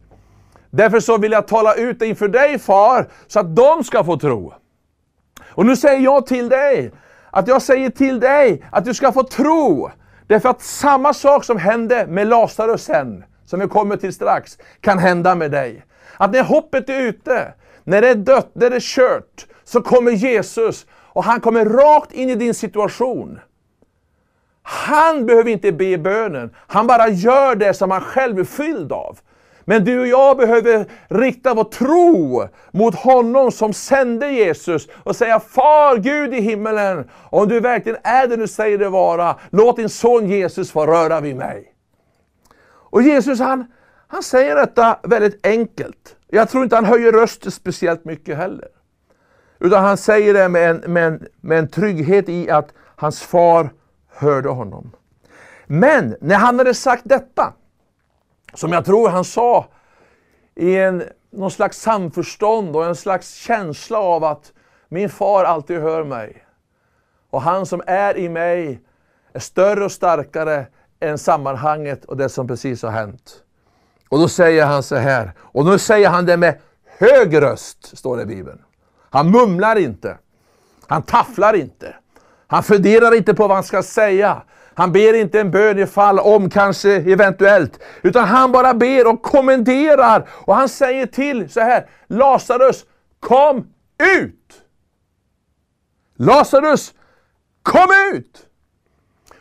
Därför 0.69 0.99
så 0.99 1.17
vill 1.17 1.31
jag 1.31 1.47
tala 1.47 1.75
ut 1.75 1.99
det 1.99 2.05
inför 2.05 2.27
dig 2.27 2.59
far, 2.59 3.07
så 3.27 3.39
att 3.39 3.55
de 3.55 3.83
ska 3.83 4.03
få 4.03 4.17
tro. 4.17 4.53
Och 5.49 5.65
nu 5.65 5.75
säger 5.75 5.99
jag 5.99 6.25
till 6.25 6.49
dig, 6.49 6.91
att 7.31 7.47
jag 7.47 7.61
säger 7.61 7.89
till 7.89 8.19
dig 8.19 8.63
att 8.71 8.85
du 8.85 8.93
ska 8.93 9.11
få 9.11 9.23
tro. 9.23 9.89
Därför 10.27 10.49
att 10.49 10.61
samma 10.61 11.13
sak 11.13 11.43
som 11.43 11.57
hände 11.57 12.07
med 12.07 12.27
Lazarus 12.27 12.83
sen, 12.83 13.23
som 13.45 13.59
vi 13.59 13.67
kommer 13.67 13.97
till 13.97 14.13
strax, 14.13 14.57
kan 14.81 14.99
hända 14.99 15.35
med 15.35 15.51
dig. 15.51 15.85
Att 16.17 16.31
när 16.31 16.43
hoppet 16.43 16.89
är 16.89 17.01
ute, 17.01 17.53
när 17.83 18.01
det 18.01 18.09
är 18.09 18.15
dött, 18.15 18.51
när 18.53 18.69
det 18.69 18.75
är 18.75 18.79
kört, 18.79 19.45
så 19.63 19.81
kommer 19.81 20.11
Jesus 20.11 20.85
och 20.91 21.23
han 21.23 21.41
kommer 21.41 21.65
rakt 21.65 22.11
in 22.11 22.29
i 22.29 22.35
din 22.35 22.53
situation. 22.53 23.39
Han 24.61 25.25
behöver 25.25 25.51
inte 25.51 25.71
be 25.71 25.97
bönen, 25.97 26.55
han 26.67 26.87
bara 26.87 27.07
gör 27.07 27.55
det 27.55 27.73
som 27.73 27.91
han 27.91 28.01
själv 28.01 28.39
är 28.39 28.43
fylld 28.43 28.91
av. 28.91 29.19
Men 29.65 29.85
du 29.85 29.99
och 29.99 30.07
jag 30.07 30.37
behöver 30.37 30.85
rikta 31.07 31.53
vår 31.53 31.63
tro 31.63 32.47
mot 32.71 32.95
honom 32.95 33.51
som 33.51 33.73
sände 33.73 34.31
Jesus 34.31 34.87
och 35.03 35.15
säga 35.15 35.39
Far 35.39 35.97
Gud 35.97 36.33
i 36.33 36.41
himmelen, 36.41 37.09
om 37.29 37.47
du 37.47 37.59
verkligen 37.59 37.97
är 38.03 38.27
det 38.27 38.35
du 38.35 38.47
säger 38.47 38.77
det 38.77 38.89
vara, 38.89 39.35
låt 39.49 39.75
din 39.75 39.89
son 39.89 40.29
Jesus 40.29 40.71
få 40.71 40.85
röra 40.85 41.19
vid 41.19 41.35
mig. 41.35 41.73
Och 42.65 43.01
Jesus 43.01 43.39
han, 43.39 43.65
han 44.13 44.23
säger 44.23 44.55
detta 44.55 44.99
väldigt 45.03 45.45
enkelt. 45.45 46.15
Jag 46.27 46.49
tror 46.49 46.63
inte 46.63 46.75
han 46.75 46.85
höjer 46.85 47.11
rösten 47.11 47.51
speciellt 47.51 48.05
mycket 48.05 48.37
heller. 48.37 48.67
Utan 49.59 49.83
han 49.83 49.97
säger 49.97 50.33
det 50.33 50.49
med 50.49 50.69
en, 50.69 50.93
med, 50.93 51.07
en, 51.07 51.27
med 51.41 51.59
en 51.59 51.67
trygghet 51.67 52.29
i 52.29 52.49
att 52.49 52.73
hans 52.95 53.21
far 53.21 53.69
hörde 54.09 54.49
honom. 54.49 54.91
Men 55.65 56.15
när 56.21 56.35
han 56.35 56.57
hade 56.57 56.73
sagt 56.73 57.01
detta, 57.05 57.53
som 58.53 58.71
jag 58.71 58.85
tror 58.85 59.09
han 59.09 59.23
sa 59.23 59.67
i 60.55 60.75
en, 60.75 61.03
någon 61.31 61.51
slags 61.51 61.81
samförstånd 61.81 62.75
och 62.75 62.85
en 62.85 62.95
slags 62.95 63.33
känsla 63.33 63.99
av 63.99 64.23
att 64.23 64.53
min 64.89 65.09
far 65.09 65.43
alltid 65.43 65.81
hör 65.81 66.03
mig. 66.03 66.45
Och 67.29 67.41
han 67.41 67.65
som 67.65 67.81
är 67.87 68.17
i 68.17 68.29
mig 68.29 68.79
är 69.33 69.39
större 69.39 69.85
och 69.85 69.91
starkare 69.91 70.67
än 70.99 71.17
sammanhanget 71.17 72.05
och 72.05 72.17
det 72.17 72.29
som 72.29 72.47
precis 72.47 72.83
har 72.83 72.91
hänt. 72.91 73.43
Och 74.13 74.19
då 74.19 74.27
säger 74.27 74.65
han 74.65 74.83
så 74.83 74.95
här, 74.95 75.31
och 75.39 75.65
nu 75.65 75.79
säger 75.79 76.09
han 76.09 76.25
det 76.25 76.37
med 76.37 76.59
hög 76.99 77.41
röst, 77.41 77.97
står 77.97 78.17
det 78.17 78.23
i 78.23 78.25
Bibeln. 78.25 78.61
Han 79.09 79.31
mumlar 79.31 79.75
inte. 79.75 80.17
Han 80.87 81.01
tafflar 81.01 81.53
inte. 81.53 81.95
Han 82.47 82.63
funderar 82.63 83.15
inte 83.15 83.33
på 83.33 83.47
vad 83.47 83.57
han 83.57 83.63
ska 83.63 83.83
säga. 83.83 84.41
Han 84.73 84.91
ber 84.91 85.13
inte 85.13 85.39
en 85.39 85.51
bön 85.51 85.79
ifall, 85.79 86.19
om, 86.19 86.49
kanske, 86.49 86.91
eventuellt. 86.91 87.79
Utan 88.01 88.27
han 88.27 88.51
bara 88.51 88.73
ber 88.73 89.07
och 89.07 89.21
kommenderar. 89.21 90.29
Och 90.29 90.55
han 90.55 90.69
säger 90.69 91.05
till 91.05 91.49
så 91.49 91.59
här, 91.59 91.89
Lazarus, 92.07 92.85
kom 93.19 93.67
ut! 94.17 94.63
Lazarus, 96.17 96.93
kom 97.61 97.87
ut! 98.13 98.45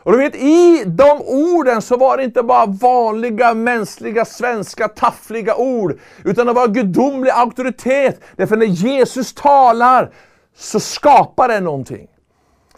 Och 0.05 0.13
du 0.13 0.19
vet, 0.19 0.35
i 0.35 0.85
de 0.87 1.23
orden 1.23 1.83
så 1.83 1.97
var 1.97 2.17
det 2.17 2.25
inte 2.25 2.43
bara 2.43 2.67
vanliga 2.67 3.55
mänskliga, 3.55 4.25
svenska, 4.25 4.89
taffliga 4.89 5.57
ord. 5.57 5.99
Utan 6.25 6.47
det 6.47 6.53
var 6.53 6.69
gudomlig 6.69 7.31
auktoritet. 7.31 8.21
Därför 8.37 8.57
när 8.57 8.67
Jesus 8.67 9.35
talar 9.35 10.11
så 10.57 10.81
skapar 10.81 11.49
det 11.49 11.61
någonting. 11.61 12.09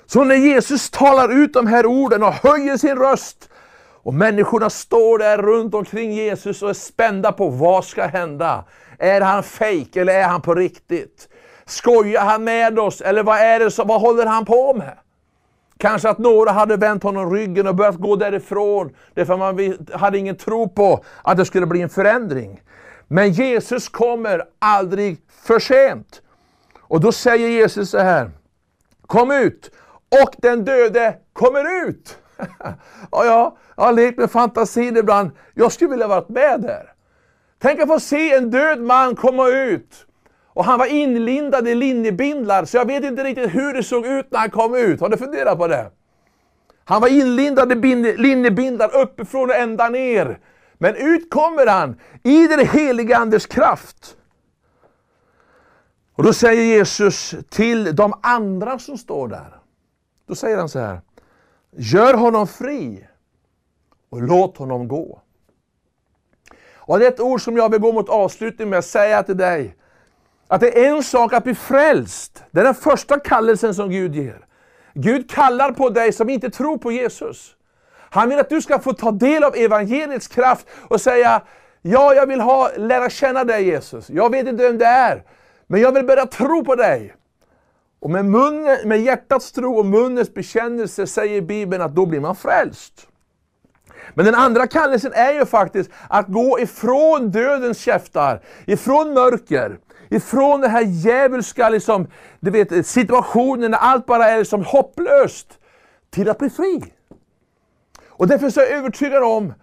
Så 0.06 0.24
när 0.24 0.34
Jesus 0.34 0.90
talar 0.90 1.32
ut 1.32 1.52
de 1.52 1.66
här 1.66 1.86
orden 1.86 2.22
och 2.22 2.32
höjer 2.32 2.76
sin 2.76 2.96
röst 2.96 3.48
och 4.02 4.14
människorna 4.14 4.70
står 4.70 5.18
där 5.18 5.38
runt 5.38 5.74
omkring 5.74 6.12
Jesus 6.12 6.62
och 6.62 6.70
är 6.70 6.74
spända 6.74 7.32
på 7.32 7.48
vad 7.48 7.84
ska 7.84 8.06
hända. 8.06 8.64
Är 8.98 9.20
han 9.20 9.42
fejk 9.42 9.96
eller 9.96 10.14
är 10.14 10.24
han 10.24 10.42
på 10.42 10.54
riktigt? 10.54 11.28
Skojar 11.66 12.24
han 12.24 12.44
med 12.44 12.78
oss 12.78 13.00
eller 13.00 13.22
vad, 13.22 13.38
är 13.38 13.58
det 13.58 13.70
så, 13.70 13.84
vad 13.84 14.00
håller 14.00 14.26
han 14.26 14.44
på 14.44 14.74
med? 14.74 14.98
Kanske 15.84 16.08
att 16.08 16.18
några 16.18 16.50
hade 16.50 16.76
vänt 16.76 17.02
honom 17.02 17.34
ryggen 17.34 17.66
och 17.66 17.74
börjat 17.74 17.96
gå 17.96 18.16
därifrån. 18.16 18.96
Därför 19.14 19.36
man 19.36 19.76
hade 19.92 20.18
ingen 20.18 20.36
tro 20.36 20.68
på 20.68 21.04
att 21.22 21.36
det 21.36 21.44
skulle 21.44 21.66
bli 21.66 21.82
en 21.82 21.88
förändring. 21.88 22.62
Men 23.08 23.32
Jesus 23.32 23.88
kommer 23.88 24.44
aldrig 24.58 25.18
för 25.28 25.58
sent. 25.58 26.22
Och 26.80 27.00
då 27.00 27.12
säger 27.12 27.48
Jesus 27.48 27.90
så 27.90 27.98
här. 27.98 28.30
Kom 29.06 29.30
ut! 29.30 29.70
Och 30.22 30.34
den 30.38 30.64
döde 30.64 31.16
kommer 31.32 31.88
ut! 31.88 32.18
ja, 32.58 33.24
ja, 33.24 33.56
jag 33.76 33.84
har 33.84 33.92
lekt 33.92 34.18
med 34.18 34.30
fantasin 34.30 34.96
ibland. 34.96 35.30
Jag 35.54 35.72
skulle 35.72 35.90
vilja 35.90 36.08
varit 36.08 36.28
med 36.28 36.60
där. 36.60 36.92
Tänk 37.58 37.80
att 37.80 37.88
få 37.88 38.00
se 38.00 38.34
en 38.34 38.50
död 38.50 38.80
man 38.80 39.16
komma 39.16 39.48
ut. 39.48 40.06
Och 40.54 40.64
han 40.64 40.78
var 40.78 40.86
inlindad 40.86 41.68
i 41.68 41.74
linnebindlar, 41.74 42.64
så 42.64 42.76
jag 42.76 42.86
vet 42.86 43.04
inte 43.04 43.24
riktigt 43.24 43.54
hur 43.54 43.72
det 43.74 43.82
såg 43.82 44.06
ut 44.06 44.30
när 44.30 44.38
han 44.38 44.50
kom 44.50 44.74
ut. 44.74 45.00
Har 45.00 45.08
du 45.08 45.16
funderat 45.16 45.58
på 45.58 45.66
det? 45.66 45.90
Han 46.84 47.00
var 47.00 47.08
inlindad 47.08 47.72
i 47.72 47.94
linnebindlar 48.16 48.96
uppifrån 48.96 49.50
och 49.50 49.56
ända 49.56 49.88
ner. 49.88 50.38
Men 50.78 50.94
ut 50.96 51.30
kommer 51.30 51.66
han 51.66 52.00
i 52.22 52.46
den 52.46 52.66
Helige 52.66 53.16
Andes 53.16 53.46
kraft. 53.46 54.16
Och 56.14 56.22
då 56.22 56.32
säger 56.32 56.62
Jesus 56.62 57.34
till 57.50 57.96
de 57.96 58.14
andra 58.22 58.78
som 58.78 58.98
står 58.98 59.28
där. 59.28 59.58
Då 60.28 60.34
säger 60.34 60.56
han 60.56 60.68
så 60.68 60.78
här. 60.78 61.00
Gör 61.70 62.14
honom 62.14 62.46
fri 62.46 63.08
och 64.10 64.22
låt 64.22 64.56
honom 64.56 64.88
gå. 64.88 65.20
Och 66.74 66.98
det 66.98 67.06
är 67.06 67.10
ett 67.10 67.20
ord 67.20 67.42
som 67.42 67.56
jag 67.56 67.70
vill 67.70 67.80
gå 67.80 67.92
mot 67.92 68.08
avslutning 68.08 68.70
med 68.70 68.78
att 68.78 68.84
säga 68.84 69.22
till 69.22 69.36
dig. 69.36 69.76
Att 70.48 70.60
det 70.60 70.84
är 70.84 70.96
en 70.96 71.02
sak 71.02 71.32
att 71.32 71.44
bli 71.44 71.54
frälst. 71.54 72.42
Det 72.50 72.60
är 72.60 72.64
den 72.64 72.74
första 72.74 73.20
kallelsen 73.20 73.74
som 73.74 73.90
Gud 73.90 74.14
ger. 74.14 74.46
Gud 74.94 75.30
kallar 75.30 75.72
på 75.72 75.88
dig 75.88 76.12
som 76.12 76.30
inte 76.30 76.50
tror 76.50 76.78
på 76.78 76.92
Jesus. 76.92 77.56
Han 78.10 78.28
vill 78.28 78.38
att 78.38 78.48
du 78.48 78.62
ska 78.62 78.78
få 78.78 78.92
ta 78.92 79.10
del 79.10 79.44
av 79.44 79.56
evangeliets 79.56 80.28
kraft 80.28 80.66
och 80.88 81.00
säga, 81.00 81.42
ja 81.82 82.14
jag 82.14 82.26
vill 82.26 82.40
ha, 82.40 82.70
lära 82.76 83.10
känna 83.10 83.44
dig 83.44 83.64
Jesus. 83.64 84.10
Jag 84.10 84.30
vet 84.30 84.48
inte 84.48 84.62
vem 84.62 84.78
det 84.78 84.86
är, 84.86 85.22
men 85.66 85.80
jag 85.80 85.92
vill 85.92 86.06
börja 86.06 86.26
tro 86.26 86.64
på 86.64 86.74
dig. 86.74 87.14
Och 88.00 88.10
med, 88.10 88.24
munnen, 88.24 88.78
med 88.84 89.00
hjärtats 89.00 89.52
tro 89.52 89.78
och 89.78 89.86
munnens 89.86 90.34
bekännelse 90.34 91.06
säger 91.06 91.40
Bibeln 91.40 91.82
att 91.82 91.94
då 91.94 92.06
blir 92.06 92.20
man 92.20 92.36
frälst. 92.36 93.08
Men 94.14 94.24
den 94.24 94.34
andra 94.34 94.66
kallelsen 94.66 95.12
är 95.12 95.32
ju 95.32 95.46
faktiskt 95.46 95.90
att 96.08 96.26
gå 96.26 96.60
ifrån 96.60 97.30
dödens 97.30 97.78
käftar, 97.78 98.40
ifrån 98.66 99.14
mörker, 99.14 99.78
ifrån 100.08 100.60
den 100.60 100.70
här 100.70 100.82
djävulska 100.82 101.68
liksom, 101.68 102.06
du 102.40 102.50
vet, 102.50 102.86
situationen 102.86 103.70
när 103.70 103.78
allt 103.78 104.06
bara 104.06 104.30
är 104.30 104.38
liksom 104.38 104.64
hopplöst, 104.64 105.58
till 106.10 106.30
att 106.30 106.38
bli 106.38 106.50
fri. 106.50 106.84
Och 108.08 108.26
därför 108.26 108.50
så 108.50 108.60
är 108.60 108.64
jag 108.64 108.78
övertygad 108.78 109.22
om 109.22 109.54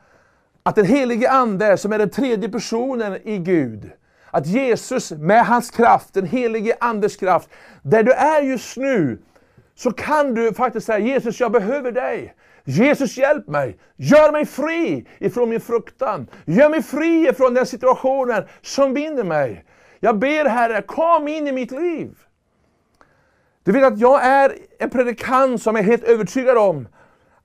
att 0.63 0.75
den 0.75 0.85
helige 0.85 1.31
Ande, 1.31 1.77
som 1.77 1.93
är 1.93 1.97
den 1.97 2.09
tredje 2.09 2.49
personen 2.49 3.17
i 3.23 3.37
Gud, 3.37 3.91
att 4.31 4.47
Jesus 4.47 5.11
med 5.11 5.45
hans 5.45 5.71
kraft, 5.71 6.13
den 6.13 6.25
helige 6.25 6.75
Andes 6.79 7.15
kraft, 7.15 7.49
där 7.81 8.03
du 8.03 8.11
är 8.11 8.41
just 8.41 8.77
nu, 8.77 9.19
så 9.75 9.91
kan 9.91 10.33
du 10.33 10.53
faktiskt 10.53 10.85
säga 10.85 10.99
Jesus 10.99 11.39
jag 11.39 11.51
behöver 11.51 11.91
dig. 11.91 12.35
Jesus 12.63 13.17
hjälp 13.17 13.47
mig, 13.47 13.77
gör 13.95 14.31
mig 14.31 14.45
fri 14.45 15.07
ifrån 15.19 15.49
min 15.49 15.61
fruktan. 15.61 16.27
Gör 16.45 16.69
mig 16.69 16.83
fri 16.83 17.27
ifrån 17.29 17.53
den 17.53 17.65
situationen 17.65 18.43
som 18.61 18.93
binder 18.93 19.23
mig. 19.23 19.65
Jag 20.03 20.19
ber 20.19 20.45
Herre, 20.45 20.81
kom 20.81 21.27
in 21.27 21.47
i 21.47 21.51
mitt 21.51 21.71
liv. 21.71 22.17
Du 23.63 23.71
vet 23.71 23.83
att 23.83 23.99
jag 23.99 24.25
är 24.25 24.55
en 24.79 24.89
predikant 24.89 25.61
som 25.61 25.75
är 25.75 25.83
helt 25.83 26.03
övertygad 26.03 26.57
om 26.57 26.87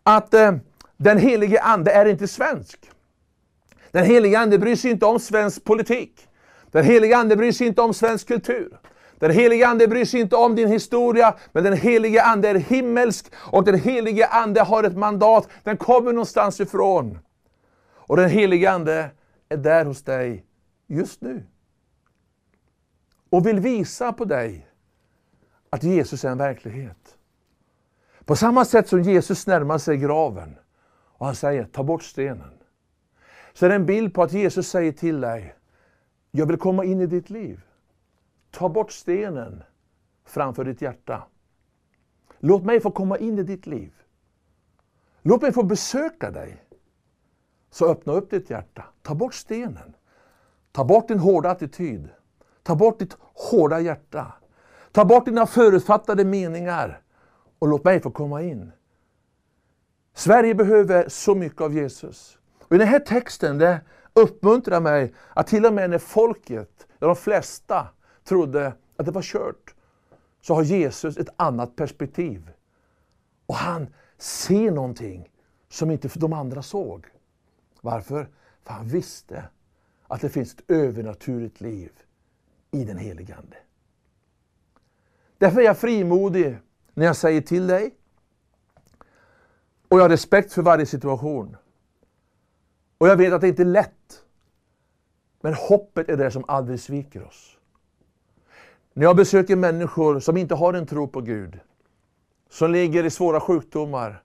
att 0.02 0.34
eh, 0.34 0.52
den 0.96 1.18
helige 1.18 1.62
Ande 1.62 1.90
är 1.90 2.06
inte 2.06 2.28
svensk. 2.28 2.90
Den 3.90 4.04
helige 4.04 4.38
Ande 4.38 4.58
bryr 4.58 4.76
sig 4.76 4.90
inte 4.90 5.06
om 5.06 5.20
svensk 5.20 5.64
politik. 5.64 6.28
Den 6.70 6.84
helige 6.84 7.16
Ande 7.16 7.36
bryr 7.36 7.52
sig 7.52 7.66
inte 7.66 7.82
om 7.82 7.94
svensk 7.94 8.28
kultur. 8.28 8.78
Den 9.18 9.30
helige 9.30 9.68
Ande 9.68 9.88
bryr 9.88 10.04
sig 10.04 10.20
inte 10.20 10.36
om 10.36 10.54
din 10.54 10.68
historia, 10.68 11.34
men 11.52 11.64
den 11.64 11.72
helige 11.72 12.22
Ande 12.22 12.48
är 12.48 12.54
himmelsk 12.54 13.32
och 13.34 13.64
den 13.64 13.80
helige 13.80 14.26
Ande 14.26 14.60
har 14.60 14.84
ett 14.84 14.96
mandat. 14.96 15.48
Den 15.62 15.76
kommer 15.76 16.12
någonstans 16.12 16.60
ifrån. 16.60 17.18
Och 17.94 18.16
den 18.16 18.30
helige 18.30 18.70
Ande 18.70 19.10
är 19.48 19.56
där 19.56 19.84
hos 19.84 20.02
dig 20.02 20.44
just 20.86 21.20
nu. 21.20 21.42
Och 23.30 23.46
vill 23.46 23.60
visa 23.60 24.12
på 24.12 24.24
dig 24.24 24.68
att 25.70 25.82
Jesus 25.82 26.24
är 26.24 26.30
en 26.30 26.38
verklighet. 26.38 27.18
På 28.24 28.36
samma 28.36 28.64
sätt 28.64 28.88
som 28.88 29.02
Jesus 29.02 29.46
närmar 29.46 29.78
sig 29.78 29.96
graven 29.96 30.56
och 31.18 31.26
han 31.26 31.34
säger 31.34 31.64
ta 31.64 31.82
bort 31.82 32.02
stenen. 32.02 32.52
Så 33.52 33.64
är 33.64 33.68
det 33.68 33.74
en 33.74 33.86
bild 33.86 34.14
på 34.14 34.22
att 34.22 34.32
Jesus 34.32 34.68
säger 34.68 34.92
till 34.92 35.20
dig, 35.20 35.54
jag 36.30 36.46
vill 36.46 36.56
komma 36.56 36.84
in 36.84 37.00
i 37.00 37.06
ditt 37.06 37.30
liv. 37.30 37.60
Ta 38.50 38.68
bort 38.68 38.92
stenen 38.92 39.62
framför 40.24 40.64
ditt 40.64 40.82
hjärta. 40.82 41.22
Låt 42.38 42.64
mig 42.64 42.80
få 42.80 42.90
komma 42.90 43.18
in 43.18 43.38
i 43.38 43.42
ditt 43.42 43.66
liv. 43.66 43.92
Låt 45.22 45.42
mig 45.42 45.52
få 45.52 45.62
besöka 45.62 46.30
dig. 46.30 46.64
Så 47.70 47.90
öppna 47.90 48.12
upp 48.12 48.30
ditt 48.30 48.50
hjärta. 48.50 48.84
Ta 49.02 49.14
bort 49.14 49.34
stenen. 49.34 49.96
Ta 50.72 50.84
bort 50.84 51.08
din 51.08 51.18
hårda 51.18 51.50
attityd. 51.50 52.08
Ta 52.66 52.76
bort 52.76 52.98
ditt 52.98 53.16
hårda 53.20 53.80
hjärta. 53.80 54.32
Ta 54.92 55.04
bort 55.04 55.24
dina 55.24 55.46
förutfattade 55.46 56.24
meningar 56.24 57.00
och 57.58 57.68
låt 57.68 57.84
mig 57.84 58.00
få 58.00 58.10
komma 58.10 58.42
in. 58.42 58.72
Sverige 60.14 60.54
behöver 60.54 61.08
så 61.08 61.34
mycket 61.34 61.60
av 61.60 61.74
Jesus. 61.74 62.38
Och 62.60 62.74
I 62.74 62.78
den 62.78 62.88
här 62.88 62.98
texten 62.98 63.58
det 63.58 63.80
uppmuntrar 64.12 64.80
mig 64.80 65.14
att 65.34 65.46
till 65.46 65.66
och 65.66 65.72
med 65.72 65.90
när 65.90 65.98
folket, 65.98 66.86
de 66.98 67.16
flesta, 67.16 67.88
trodde 68.24 68.72
att 68.96 69.06
det 69.06 69.12
var 69.12 69.22
kört, 69.22 69.74
så 70.40 70.54
har 70.54 70.62
Jesus 70.62 71.16
ett 71.16 71.34
annat 71.36 71.76
perspektiv. 71.76 72.50
Och 73.46 73.54
han 73.54 73.86
ser 74.18 74.70
någonting 74.70 75.30
som 75.68 75.90
inte 75.90 76.08
de 76.14 76.32
andra 76.32 76.62
såg. 76.62 77.06
Varför? 77.80 78.28
För 78.64 78.74
han 78.74 78.88
visste 78.88 79.44
att 80.08 80.20
det 80.20 80.28
finns 80.28 80.54
ett 80.54 80.70
övernaturligt 80.70 81.60
liv 81.60 81.90
i 82.76 82.84
den 82.84 82.98
helige 82.98 83.34
Ande. 83.34 83.56
Därför 85.38 85.60
är 85.60 85.64
jag 85.64 85.78
frimodig 85.78 86.58
när 86.94 87.06
jag 87.06 87.16
säger 87.16 87.40
till 87.40 87.66
dig. 87.66 87.94
Och 89.88 89.98
jag 89.98 90.04
har 90.04 90.08
respekt 90.08 90.52
för 90.52 90.62
varje 90.62 90.86
situation. 90.86 91.56
Och 92.98 93.08
jag 93.08 93.16
vet 93.16 93.32
att 93.32 93.40
det 93.40 93.48
inte 93.48 93.62
är 93.62 93.66
lätt. 93.66 94.22
Men 95.40 95.54
hoppet 95.54 96.08
är 96.08 96.16
det 96.16 96.30
som 96.30 96.44
aldrig 96.48 96.80
sviker 96.80 97.24
oss. 97.24 97.58
När 98.92 99.02
jag 99.04 99.16
besöker 99.16 99.56
människor 99.56 100.20
som 100.20 100.36
inte 100.36 100.54
har 100.54 100.74
en 100.74 100.86
tro 100.86 101.08
på 101.08 101.20
Gud, 101.20 101.60
som 102.50 102.70
ligger 102.70 103.04
i 103.04 103.10
svåra 103.10 103.40
sjukdomar, 103.40 104.22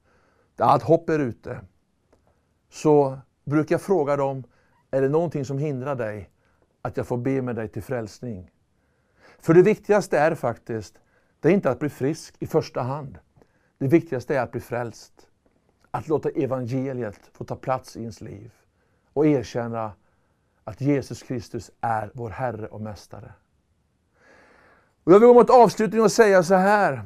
där 0.56 0.66
allt 0.66 0.84
hopp 0.84 1.10
är 1.10 1.20
ute, 1.20 1.60
så 2.70 3.20
brukar 3.44 3.74
jag 3.74 3.82
fråga 3.82 4.16
dem, 4.16 4.44
är 4.92 5.02
det 5.02 5.10
någonting 5.10 5.46
som 5.46 5.58
hindrar 5.58 5.96
dig 5.96 6.30
att 6.82 6.98
jag 6.98 7.08
får 7.08 7.17
be 7.17 7.41
med 7.41 7.56
dig 7.56 7.67
till 7.67 7.84
frälsning? 7.84 8.52
För 9.39 9.54
det 9.54 9.62
viktigaste 9.62 10.20
är 10.20 10.36
faktiskt, 10.36 11.00
det 11.39 11.50
är 11.50 11.54
inte 11.54 11.70
att 11.70 11.80
bli 11.80 11.89
frisk 11.89 12.36
i 12.39 12.48
första 12.48 12.82
hand. 12.82 13.17
Det 13.78 13.88
viktigaste 13.88 14.36
är 14.36 14.41
att 14.41 14.52
bli 14.52 14.62
frälst. 14.62 15.28
Att 15.91 16.08
låta 16.08 16.30
evangeliet 16.30 17.20
få 17.34 17.44
ta 17.44 17.56
plats 17.56 17.96
i 17.96 18.00
ens 18.00 18.22
liv. 18.22 18.52
Och 19.13 19.28
erkänna 19.28 19.91
att 20.63 20.82
Jesus 20.82 21.24
Kristus 21.24 21.72
är 21.82 22.12
vår 22.13 22.30
Herre 22.30 22.67
och 22.67 22.82
Mästare. 22.82 23.34
Och 25.04 25.12
jag 25.12 25.20
vill 25.20 25.28
gå 25.28 25.34
mot 25.34 25.50
avslutning 25.50 26.02
och 26.02 26.12
säga 26.12 26.44
så 26.44 26.56
här. 26.56 27.02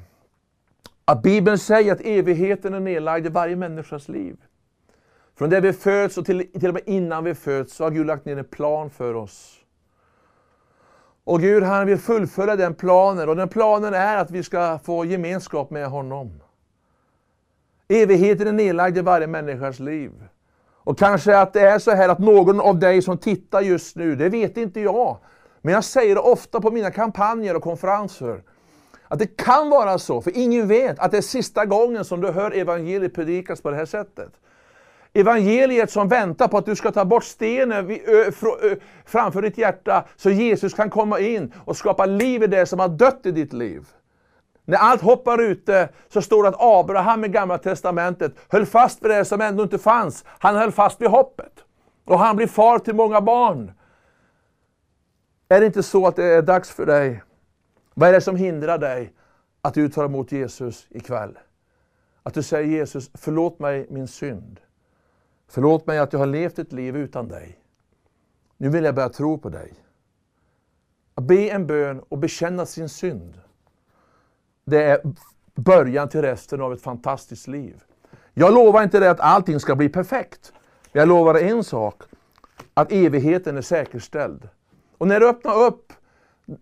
Att 1.05 1.21
Bibeln 1.21 1.57
säger 1.57 1.93
att 1.93 2.01
evigheten 2.01 2.73
är 2.73 2.79
nedlagd 2.79 3.25
i 3.25 3.29
varje 3.29 3.55
människas 3.55 4.07
liv. 4.07 4.37
Från 5.35 5.49
det 5.49 5.61
vi 5.61 5.73
föds 5.73 6.17
och 6.17 6.25
till, 6.25 6.51
till 6.51 6.67
och 6.67 6.73
med 6.73 6.83
innan 6.85 7.23
vi 7.23 7.35
föds 7.35 7.73
så 7.73 7.83
har 7.83 7.91
Gud 7.91 8.07
lagt 8.07 8.25
ner 8.25 8.37
en 8.37 8.45
plan 8.45 8.89
för 8.89 9.13
oss. 9.13 9.64
Och 11.25 11.41
Gud 11.41 11.63
han 11.63 11.87
vill 11.87 11.97
fullfölja 11.97 12.55
den 12.55 12.73
planen 12.73 13.29
och 13.29 13.35
den 13.35 13.49
planen 13.49 13.93
är 13.93 14.17
att 14.17 14.31
vi 14.31 14.43
ska 14.43 14.79
få 14.83 15.05
gemenskap 15.05 15.69
med 15.69 15.87
honom. 15.87 16.41
Evigheten 17.87 18.47
är 18.47 18.51
nedlagd 18.51 18.97
i 18.97 19.01
varje 19.01 19.27
människas 19.27 19.79
liv. 19.79 20.11
Och 20.73 20.99
kanske 20.99 21.37
att 21.37 21.53
det 21.53 21.61
är 21.61 21.79
så 21.79 21.91
här 21.91 22.09
att 22.09 22.19
någon 22.19 22.61
av 22.61 22.79
dig 22.79 23.01
som 23.01 23.17
tittar 23.17 23.61
just 23.61 23.95
nu, 23.95 24.15
det 24.15 24.29
vet 24.29 24.57
inte 24.57 24.79
jag. 24.79 25.17
Men 25.61 25.73
jag 25.73 25.83
säger 25.83 26.15
det 26.15 26.21
ofta 26.21 26.61
på 26.61 26.71
mina 26.71 26.91
kampanjer 26.91 27.55
och 27.55 27.63
konferenser. 27.63 28.43
Att 29.07 29.19
det 29.19 29.37
kan 29.37 29.69
vara 29.69 29.99
så, 29.99 30.21
för 30.21 30.31
ingen 30.37 30.67
vet 30.67 30.99
att 30.99 31.11
det 31.11 31.17
är 31.17 31.21
sista 31.21 31.65
gången 31.65 32.05
som 32.05 32.21
du 32.21 32.31
hör 32.31 32.51
evangeliet 32.51 33.13
predikas 33.13 33.61
på 33.61 33.69
det 33.69 33.75
här 33.75 33.85
sättet. 33.85 34.31
Evangeliet 35.17 35.91
som 35.91 36.07
väntar 36.07 36.47
på 36.47 36.57
att 36.57 36.65
du 36.65 36.75
ska 36.75 36.91
ta 36.91 37.05
bort 37.05 37.23
stenen 37.23 37.99
framför 39.05 39.41
ditt 39.41 39.57
hjärta 39.57 40.05
så 40.15 40.29
Jesus 40.29 40.73
kan 40.73 40.89
komma 40.89 41.19
in 41.19 41.53
och 41.65 41.77
skapa 41.77 42.05
liv 42.05 42.43
i 42.43 42.47
det 42.47 42.65
som 42.65 42.79
har 42.79 42.87
dött 42.89 43.25
i 43.25 43.31
ditt 43.31 43.53
liv. 43.53 43.87
När 44.65 44.77
allt 44.77 45.01
hoppar 45.01 45.41
ute 45.41 45.89
så 46.09 46.21
står 46.21 46.43
det 46.43 46.49
att 46.49 46.55
Abraham 46.59 47.25
i 47.25 47.27
Gamla 47.27 47.57
Testamentet 47.57 48.35
höll 48.49 48.65
fast 48.65 49.03
vid 49.03 49.11
det 49.11 49.25
som 49.25 49.41
ändå 49.41 49.63
inte 49.63 49.77
fanns. 49.77 50.25
Han 50.27 50.55
höll 50.55 50.71
fast 50.71 51.01
vid 51.01 51.09
hoppet. 51.09 51.63
Och 52.05 52.19
han 52.19 52.35
blir 52.35 52.47
far 52.47 52.79
till 52.79 52.95
många 52.95 53.21
barn. 53.21 53.71
Är 55.49 55.59
det 55.59 55.65
inte 55.65 55.83
så 55.83 56.07
att 56.07 56.15
det 56.15 56.25
är 56.25 56.41
dags 56.41 56.69
för 56.69 56.85
dig? 56.85 57.23
Vad 57.93 58.09
är 58.09 58.13
det 58.13 58.21
som 58.21 58.35
hindrar 58.35 58.77
dig 58.77 59.13
att 59.61 59.73
du 59.73 59.89
tar 59.89 60.05
emot 60.05 60.31
Jesus 60.31 60.87
ikväll? 60.89 61.37
Att 62.23 62.33
du 62.33 62.43
säger 62.43 62.67
Jesus, 62.67 63.11
förlåt 63.13 63.59
mig 63.59 63.87
min 63.89 64.07
synd. 64.07 64.59
Förlåt 65.47 65.87
mig 65.87 65.99
att 65.99 66.13
jag 66.13 66.19
har 66.19 66.25
levt 66.25 66.59
ett 66.59 66.73
liv 66.73 66.97
utan 66.97 67.27
dig. 67.27 67.59
Nu 68.57 68.69
vill 68.69 68.83
jag 68.83 68.95
börja 68.95 69.09
tro 69.09 69.37
på 69.37 69.49
dig. 69.49 69.73
Att 71.15 71.23
be 71.23 71.49
en 71.49 71.67
bön 71.67 71.99
och 72.09 72.17
bekänna 72.17 72.65
sin 72.65 72.89
synd. 72.89 73.41
Det 74.65 74.83
är 74.83 75.01
början 75.55 76.09
till 76.09 76.21
resten 76.21 76.61
av 76.61 76.73
ett 76.73 76.81
fantastiskt 76.81 77.47
liv. 77.47 77.83
Jag 78.33 78.53
lovar 78.53 78.83
inte 78.83 78.99
dig 78.99 79.09
att 79.09 79.19
allting 79.19 79.59
ska 79.59 79.75
bli 79.75 79.89
perfekt. 79.89 80.53
Men 80.91 80.99
jag 80.99 81.09
lovar 81.09 81.35
en 81.35 81.63
sak. 81.63 82.03
Att 82.73 82.91
evigheten 82.91 83.57
är 83.57 83.61
säkerställd. 83.61 84.49
Och 84.97 85.07
när 85.07 85.19
du 85.19 85.29
öppnar 85.29 85.63
upp 85.63 85.93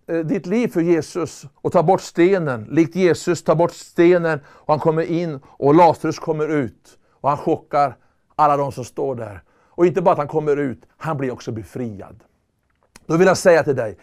eh, 0.08 0.20
ditt 0.20 0.46
liv 0.46 0.68
för 0.68 0.82
Jesus 0.82 1.46
och 1.56 1.72
tar 1.72 1.84
bort 1.84 2.02
stenen, 2.02 2.64
likt 2.64 2.96
Jesus 2.96 3.44
tar 3.44 3.56
bort 3.56 3.72
stenen 3.72 4.40
och 4.48 4.74
han 4.74 4.80
kommer 4.80 5.04
in 5.04 5.40
och 5.46 5.76
Lazarus 5.76 6.20
kommer 6.20 6.48
ut 6.48 6.98
och 7.12 7.30
han 7.30 7.38
chockar 7.38 7.98
alla 8.36 8.58
de 8.58 8.72
som 8.72 8.86
står 8.86 9.16
där. 9.16 9.42
Och 9.70 9.86
inte 9.86 10.02
bara 10.02 10.12
att 10.12 10.18
han 10.18 10.28
kommer 10.28 10.58
ut, 10.58 10.88
han 10.98 11.18
blir 11.18 11.32
också 11.32 11.52
befriad. 11.52 12.24
Då 13.06 13.18
vill 13.18 13.28
jag 13.28 13.38
säga 13.38 13.64
till 13.64 13.76
dig, 13.76 13.98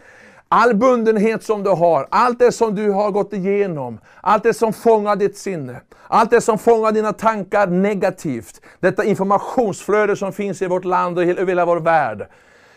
all 0.47 0.75
bundenhet 0.75 1.43
som 1.43 1.63
du 1.63 1.69
har, 1.69 2.07
allt 2.11 2.39
det 2.39 2.51
som 2.51 2.75
du 2.75 2.91
har 2.91 3.11
gått 3.11 3.33
igenom, 3.33 3.99
allt 4.21 4.43
det 4.43 4.53
som 4.53 4.73
fångar 4.73 5.15
ditt 5.15 5.37
sinne, 5.37 5.81
allt 6.07 6.29
det 6.29 6.41
som 6.41 6.57
fångar 6.57 6.91
dina 6.91 7.13
tankar 7.13 7.67
negativt, 7.67 8.61
detta 8.79 9.03
informationsflöde 9.03 10.15
som 10.15 10.33
finns 10.33 10.61
i 10.61 10.67
vårt 10.67 10.85
land 10.85 11.17
och 11.17 11.23
i 11.23 11.45
hela 11.45 11.65
vår 11.65 11.79
värld. 11.79 12.27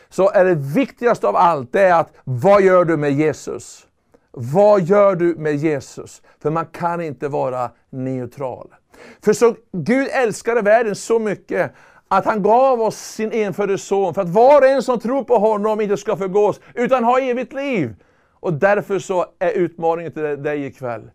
Så 0.08 0.30
är 0.30 0.44
det 0.44 0.54
viktigaste 0.54 1.28
av 1.28 1.36
allt, 1.36 1.72
det 1.72 1.80
är 1.80 2.00
att 2.00 2.12
vad 2.24 2.62
gör 2.62 2.84
du 2.84 2.96
med 2.96 3.12
Jesus? 3.12 3.86
Vad 4.30 4.82
gör 4.82 5.14
du 5.14 5.34
med 5.34 5.56
Jesus? 5.56 6.22
För 6.42 6.50
man 6.50 6.66
kan 6.66 7.00
inte 7.00 7.28
vara 7.28 7.70
neutral. 7.90 8.74
För 9.24 9.32
så 9.32 9.54
Gud 9.72 10.08
älskade 10.12 10.62
världen 10.62 10.94
så 10.94 11.18
mycket 11.18 11.72
att 12.08 12.24
han 12.24 12.42
gav 12.42 12.80
oss 12.80 12.96
sin 12.96 13.32
enfödde 13.32 13.78
son 13.78 14.14
för 14.14 14.22
att 14.22 14.28
var 14.28 14.60
och 14.60 14.68
en 14.68 14.82
som 14.82 15.00
tror 15.00 15.24
på 15.24 15.38
honom 15.38 15.80
inte 15.80 15.96
ska 15.96 16.16
förgås 16.16 16.60
utan 16.74 17.04
ha 17.04 17.20
evigt 17.20 17.52
liv. 17.52 17.94
Och 18.40 18.52
därför 18.52 18.98
så 18.98 19.26
är 19.38 19.50
utmaningen 19.50 20.12
till 20.12 20.42
dig 20.42 20.66
ikväll. 20.66 21.10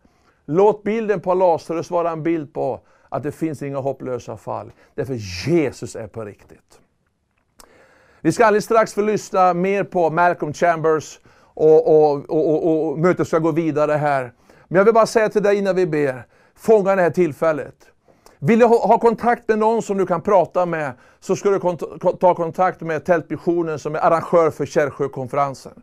Låt 0.45 0.83
bilden 0.83 1.21
på 1.21 1.33
Lazarus 1.33 1.91
vara 1.91 2.11
en 2.11 2.23
bild 2.23 2.53
på 2.53 2.79
att 3.09 3.23
det 3.23 3.31
finns 3.31 3.61
inga 3.61 3.77
hopplösa 3.77 4.37
fall. 4.37 4.71
Därför 4.95 5.13
Jesus 5.49 5.95
är 5.95 6.07
på 6.07 6.25
riktigt. 6.25 6.79
Vi 8.21 8.31
ska 8.31 8.45
alldeles 8.45 8.65
strax 8.65 8.93
få 8.93 9.01
lyssna 9.01 9.53
mer 9.53 9.83
på 9.83 10.09
Malcolm 10.09 10.53
Chambers 10.53 11.19
och, 11.53 11.87
och, 11.87 12.29
och, 12.29 12.89
och 12.89 12.99
mötet 12.99 13.27
ska 13.27 13.39
gå 13.39 13.51
vidare 13.51 13.91
här. 13.91 14.33
Men 14.67 14.77
jag 14.77 14.85
vill 14.85 14.93
bara 14.93 15.05
säga 15.05 15.29
till 15.29 15.43
dig 15.43 15.57
innan 15.57 15.75
vi 15.75 15.87
ber, 15.87 16.25
fånga 16.59 16.95
det 16.95 17.01
här 17.01 17.09
tillfället. 17.09 17.75
Vill 18.39 18.59
du 18.59 18.65
ha 18.65 18.99
kontakt 18.99 19.47
med 19.47 19.59
någon 19.59 19.81
som 19.81 19.97
du 19.97 20.05
kan 20.05 20.21
prata 20.21 20.65
med, 20.65 20.93
så 21.19 21.35
ska 21.35 21.49
du 21.49 21.59
ta 22.19 22.35
kontakt 22.35 22.81
med 22.81 23.05
Tältmissionen 23.05 23.79
som 23.79 23.95
är 23.95 23.99
arrangör 23.99 24.51
för 24.51 24.65
Kärrsjökonferensen. 24.65 25.81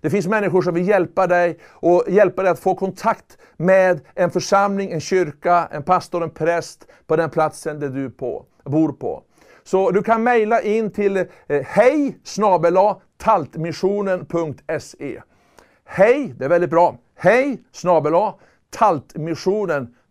Det 0.00 0.10
finns 0.10 0.26
människor 0.26 0.62
som 0.62 0.74
vill 0.74 0.88
hjälpa 0.88 1.26
dig 1.26 1.58
och 1.64 2.04
hjälpa 2.08 2.42
dig 2.42 2.50
att 2.50 2.58
få 2.58 2.74
kontakt 2.74 3.38
med 3.56 4.00
en 4.14 4.30
församling, 4.30 4.92
en 4.92 5.00
kyrka, 5.00 5.68
en 5.70 5.82
pastor, 5.82 6.22
en 6.22 6.30
präst 6.30 6.86
på 7.06 7.16
den 7.16 7.30
platsen 7.30 7.80
där 7.80 7.88
du 7.88 8.10
på, 8.10 8.44
bor 8.64 8.92
på. 8.92 9.22
Så 9.64 9.90
du 9.90 10.02
kan 10.02 10.22
mejla 10.22 10.62
in 10.62 10.90
till 10.90 11.16
eh, 11.16 11.26
hej 11.66 12.18
taltmissionen.se. 13.18 15.22
Hej, 15.84 16.34
det 16.38 16.44
är 16.44 16.48
väldigt 16.48 16.70
bra. 16.70 16.96
Hej 17.16 17.62
snabela 17.72 18.34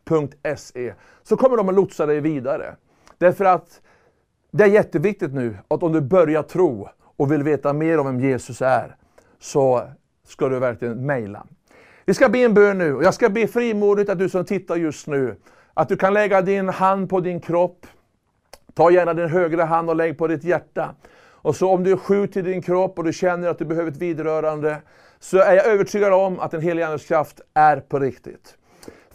taltmissionen.se. 0.07 0.93
Så 1.23 1.37
kommer 1.37 1.57
de 1.57 1.69
att 1.69 1.75
lotsa 1.75 2.05
dig 2.05 2.21
vidare. 2.21 2.75
Därför 3.17 3.45
att 3.45 3.81
det 4.51 4.63
är 4.63 4.67
jätteviktigt 4.67 5.33
nu 5.33 5.57
att 5.67 5.83
om 5.83 5.93
du 5.93 6.01
börjar 6.01 6.43
tro 6.43 6.89
och 7.17 7.31
vill 7.31 7.43
veta 7.43 7.73
mer 7.73 7.99
om 7.99 8.05
vem 8.05 8.19
Jesus 8.19 8.61
är, 8.61 8.95
så 9.39 9.81
ska 10.27 10.49
du 10.49 10.59
verkligen 10.59 11.05
mejla. 11.05 11.45
Vi 12.05 12.13
ska 12.13 12.29
be 12.29 12.39
en 12.39 12.53
bön 12.53 12.77
nu 12.77 12.95
och 12.95 13.03
jag 13.03 13.13
ska 13.13 13.29
be 13.29 13.47
frimodigt 13.47 14.09
att 14.09 14.19
du 14.19 14.29
som 14.29 14.45
tittar 14.45 14.75
just 14.75 15.07
nu, 15.07 15.35
att 15.73 15.89
du 15.89 15.97
kan 15.97 16.13
lägga 16.13 16.41
din 16.41 16.69
hand 16.69 17.09
på 17.09 17.19
din 17.19 17.41
kropp. 17.41 17.85
Ta 18.73 18.91
gärna 18.91 19.13
din 19.13 19.29
högra 19.29 19.65
hand 19.65 19.89
och 19.89 19.95
lägg 19.95 20.17
på 20.17 20.27
ditt 20.27 20.43
hjärta. 20.43 20.95
Och 21.47 21.55
så 21.55 21.69
om 21.69 21.83
du 21.83 21.91
är 21.91 21.97
sjuk 21.97 22.35
i 22.35 22.41
din 22.41 22.61
kropp 22.61 22.97
och 22.97 23.03
du 23.03 23.13
känner 23.13 23.47
att 23.47 23.59
du 23.59 23.65
behöver 23.65 23.91
ett 23.91 23.97
vidrörande, 23.97 24.77
så 25.19 25.37
är 25.37 25.55
jag 25.55 25.65
övertygad 25.65 26.13
om 26.13 26.39
att 26.39 26.51
den 26.51 26.61
heliga 26.61 26.87
Andes 26.87 27.05
kraft 27.05 27.41
är 27.53 27.79
på 27.79 27.99
riktigt. 27.99 28.57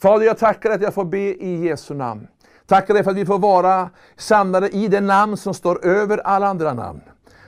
Fader, 0.02 0.26
jag 0.26 0.38
tackar 0.38 0.68
dig 0.68 0.76
att 0.76 0.82
jag 0.82 0.94
får 0.94 1.04
be 1.04 1.18
i 1.18 1.66
Jesu 1.66 1.94
namn. 1.94 2.26
Tackar 2.66 2.94
dig 2.94 3.04
för 3.04 3.10
att 3.10 3.16
vi 3.16 3.26
får 3.26 3.38
vara 3.38 3.90
samlade 4.16 4.68
i 4.68 4.88
det 4.88 5.00
namn 5.00 5.36
som 5.36 5.54
står 5.54 5.86
över 5.86 6.18
alla 6.18 6.46
andra 6.46 6.74
namn. 6.74 7.00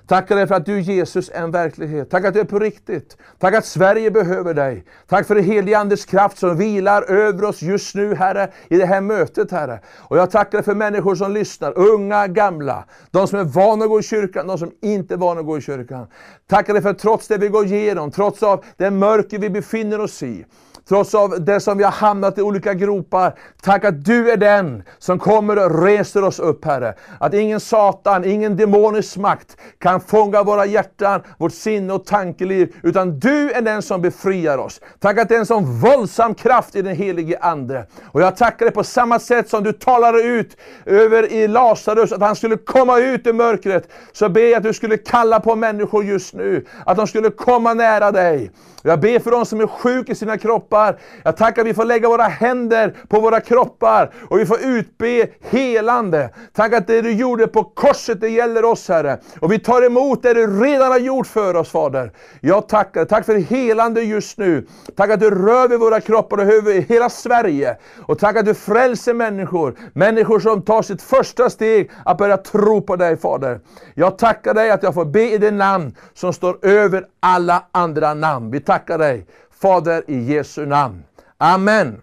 Tackar 0.06 0.36
dig 0.36 0.46
för 0.46 0.54
att 0.54 0.66
du 0.66 0.80
Jesus 0.80 1.30
är 1.34 1.42
en 1.42 1.50
verklighet. 1.50 2.10
Tack 2.10 2.24
att 2.24 2.34
du 2.34 2.40
är 2.40 2.44
på 2.44 2.58
riktigt. 2.58 3.16
Tack 3.38 3.54
att 3.54 3.66
Sverige 3.66 4.10
behöver 4.10 4.54
dig. 4.54 4.84
Tack 5.08 5.26
för 5.26 5.34
det 5.34 5.42
helige 5.42 5.78
Andes 5.78 6.04
kraft 6.04 6.38
som 6.38 6.56
vilar 6.56 7.02
över 7.02 7.44
oss 7.44 7.62
just 7.62 7.94
nu 7.94 8.14
Herre, 8.14 8.50
i 8.68 8.76
det 8.76 8.86
här 8.86 9.00
mötet 9.00 9.50
Herre. 9.50 9.80
Och 9.98 10.18
jag 10.18 10.30
tackar 10.30 10.58
dig 10.58 10.64
för 10.64 10.74
människor 10.74 11.14
som 11.14 11.32
lyssnar, 11.32 11.78
unga, 11.78 12.26
gamla. 12.26 12.84
De 13.10 13.28
som 13.28 13.38
är 13.38 13.44
vana 13.44 13.84
att 13.84 13.90
gå 13.90 14.00
i 14.00 14.02
kyrkan, 14.02 14.46
de 14.46 14.58
som 14.58 14.72
inte 14.82 15.14
är 15.14 15.18
vana 15.18 15.40
att 15.40 15.46
gå 15.46 15.58
i 15.58 15.60
kyrkan. 15.60 16.06
Tackar 16.46 16.72
dig 16.72 16.82
för 16.82 16.90
att 16.90 16.98
trots 16.98 17.28
det 17.28 17.38
vi 17.38 17.48
går 17.48 17.66
igenom, 17.66 18.10
trots 18.10 18.42
av 18.42 18.64
det 18.76 18.90
mörker 18.90 19.38
vi 19.38 19.50
befinner 19.50 20.00
oss 20.00 20.22
i, 20.22 20.44
trots 20.88 21.14
av 21.14 21.44
det 21.44 21.60
som 21.60 21.78
vi 21.78 21.84
har 21.84 21.90
hamnat 21.90 22.38
i 22.38 22.42
olika 22.42 22.74
gropar. 22.74 23.34
Tack 23.62 23.84
att 23.84 24.04
du 24.04 24.30
är 24.30 24.36
den 24.36 24.82
som 24.98 25.18
kommer 25.18 25.64
och 25.64 25.82
reser 25.82 26.24
oss 26.24 26.38
upp 26.38 26.64
Herre. 26.64 26.94
Att 27.20 27.34
ingen 27.34 27.60
Satan, 27.60 28.24
ingen 28.24 28.56
demonisk 28.56 29.16
makt 29.16 29.56
kan 29.78 30.00
fånga 30.00 30.42
våra 30.42 30.66
hjärtan, 30.66 31.22
vårt 31.38 31.52
sinne 31.52 31.92
och 31.92 32.06
tankeliv. 32.06 32.74
Utan 32.82 33.18
du 33.18 33.52
är 33.52 33.62
den 33.62 33.82
som 33.82 34.02
befriar 34.02 34.58
oss. 34.58 34.80
Tack 35.00 35.18
att 35.18 35.28
det 35.28 35.34
är 35.34 35.38
en 35.38 35.46
sån 35.46 35.80
våldsam 35.80 36.34
kraft 36.34 36.76
i 36.76 36.82
den 36.82 36.96
helige 36.96 37.38
Ande. 37.38 37.86
Och 38.12 38.22
jag 38.22 38.36
tackar 38.36 38.66
dig 38.66 38.74
på 38.74 38.84
samma 38.84 39.18
sätt 39.18 39.48
som 39.48 39.64
du 39.64 39.72
talade 39.72 40.22
ut 40.22 40.56
över 40.86 41.32
i 41.32 41.48
Lazarus, 41.48 42.12
att 42.12 42.20
han 42.20 42.36
skulle 42.36 42.56
komma 42.56 42.98
ut 42.98 43.26
ur 43.26 43.32
mörkret. 43.32 43.88
Så 44.12 44.28
ber 44.28 44.40
jag 44.40 44.54
att 44.54 44.62
du 44.62 44.72
skulle 44.72 44.96
kalla 44.96 45.40
på 45.40 45.56
människor 45.56 46.04
just 46.04 46.34
nu, 46.34 46.66
att 46.86 46.96
de 46.96 47.06
skulle 47.06 47.30
komma 47.30 47.74
nära 47.74 48.12
dig. 48.12 48.50
Jag 48.86 49.00
ber 49.00 49.18
för 49.18 49.30
de 49.30 49.46
som 49.46 49.60
är 49.60 49.66
sjuka 49.66 50.12
i 50.12 50.14
sina 50.14 50.38
kroppar. 50.38 50.98
Jag 51.22 51.36
tackar 51.36 51.62
att 51.62 51.68
vi 51.68 51.74
får 51.74 51.84
lägga 51.84 52.08
våra 52.08 52.22
händer 52.22 52.94
på 53.08 53.20
våra 53.20 53.40
kroppar 53.40 54.10
och 54.28 54.38
vi 54.38 54.46
får 54.46 54.58
utbe 54.64 55.26
helande. 55.40 56.30
Tack 56.52 56.72
att 56.72 56.86
det 56.86 57.02
du 57.02 57.12
gjorde 57.12 57.46
på 57.46 57.64
korset, 57.64 58.20
det 58.20 58.28
gäller 58.28 58.64
oss 58.64 58.88
Herre. 58.88 59.18
Och 59.40 59.52
vi 59.52 59.58
tar 59.58 59.86
emot 59.86 60.22
det 60.22 60.34
du 60.34 60.62
redan 60.64 60.90
har 60.92 60.98
gjort 60.98 61.26
för 61.26 61.56
oss 61.56 61.70
Fader. 61.70 62.12
Jag 62.40 62.68
tackar, 62.68 63.04
tack 63.04 63.26
för 63.26 63.34
helande 63.34 64.02
just 64.02 64.38
nu. 64.38 64.66
Tack 64.96 65.10
att 65.10 65.20
du 65.20 65.30
rör 65.30 65.68
vid 65.68 65.78
våra 65.78 66.00
kroppar 66.00 66.36
och 66.36 66.52
över 66.52 66.72
hela 66.72 67.08
Sverige. 67.08 67.76
Och 68.06 68.18
tack 68.18 68.36
att 68.36 68.46
du 68.46 68.54
frälser 68.54 69.14
människor. 69.14 69.74
Människor 69.92 70.40
som 70.40 70.62
tar 70.62 70.82
sitt 70.82 71.02
första 71.02 71.50
steg 71.50 71.90
att 72.04 72.18
börja 72.18 72.36
tro 72.36 72.82
på 72.82 72.96
dig 72.96 73.16
Fader. 73.16 73.60
Jag 73.94 74.18
tackar 74.18 74.54
dig 74.54 74.70
att 74.70 74.82
jag 74.82 74.94
får 74.94 75.04
be 75.04 75.30
i 75.30 75.38
det 75.38 75.50
namn 75.50 75.96
som 76.14 76.32
står 76.32 76.66
över 76.66 77.04
alla 77.20 77.62
andra 77.72 78.14
namn. 78.14 78.50
Vi 78.50 78.60
tackar 78.60 78.73
dig 78.78 79.26
Fader 79.60 80.02
i 80.06 80.18
Jesu 80.18 80.66
namn. 80.66 81.04
Amen. 81.38 82.00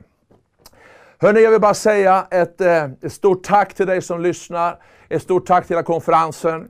Hörrni, 1.18 1.44
jag 1.44 1.52
vill 1.52 1.62
bara 1.62 1.74
säga 1.74 2.28
ett, 2.32 2.62
eh, 2.62 2.84
ett 3.02 3.14
stort 3.14 3.44
tack 3.44 3.74
till 3.74 3.88
dig 3.88 4.02
som 4.02 4.22
lyssnar. 4.22 4.80
Ett 5.10 5.22
stort 5.22 5.48
tack 5.48 5.68
till 5.68 5.76
hela 5.76 5.84
konferensen. 5.84 6.70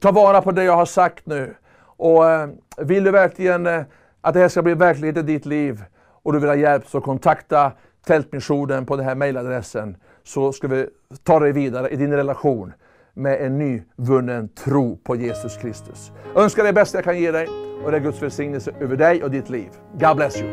Ta 0.00 0.12
vara 0.12 0.42
på 0.42 0.50
det 0.50 0.64
jag 0.64 0.76
har 0.76 0.86
sagt 0.86 1.26
nu. 1.26 1.54
Och 1.96 2.30
eh, 2.30 2.48
vill 2.76 3.04
du 3.04 3.10
verkligen 3.10 3.66
eh, 3.66 3.82
att 4.20 4.34
det 4.34 4.40
här 4.40 4.48
ska 4.48 4.62
bli 4.62 4.74
verklighet 4.74 5.16
i 5.16 5.22
ditt 5.22 5.46
liv 5.46 5.84
och 6.22 6.32
du 6.32 6.38
vill 6.38 6.48
ha 6.48 6.56
hjälp 6.56 6.86
så 6.86 7.00
kontakta 7.00 7.72
Tältmissionen 8.06 8.86
på 8.86 8.96
den 8.96 9.04
här 9.04 9.14
mejladressen 9.14 9.96
så 10.24 10.52
ska 10.52 10.68
vi 10.68 10.86
ta 11.22 11.40
dig 11.40 11.52
vidare 11.52 11.88
i 11.88 11.96
din 11.96 12.12
relation 12.12 12.72
med 13.14 13.46
en 13.46 13.58
nyvunnen 13.58 14.48
tro 14.48 14.96
på 14.96 15.16
Jesus 15.16 15.56
Kristus. 15.56 16.12
Önskar 16.36 16.62
dig 16.62 16.72
det 16.72 16.80
bästa 16.80 16.98
jag 16.98 17.04
kan 17.04 17.20
ge 17.20 17.30
dig 17.30 17.48
och 17.84 17.90
det 17.90 17.96
är 17.96 18.00
Guds 18.00 18.22
välsignelse 18.22 18.72
över 18.80 18.96
dig 18.96 19.24
och 19.24 19.30
ditt 19.30 19.50
liv. 19.50 19.68
God 20.00 20.16
bless 20.16 20.40
you. 20.40 20.48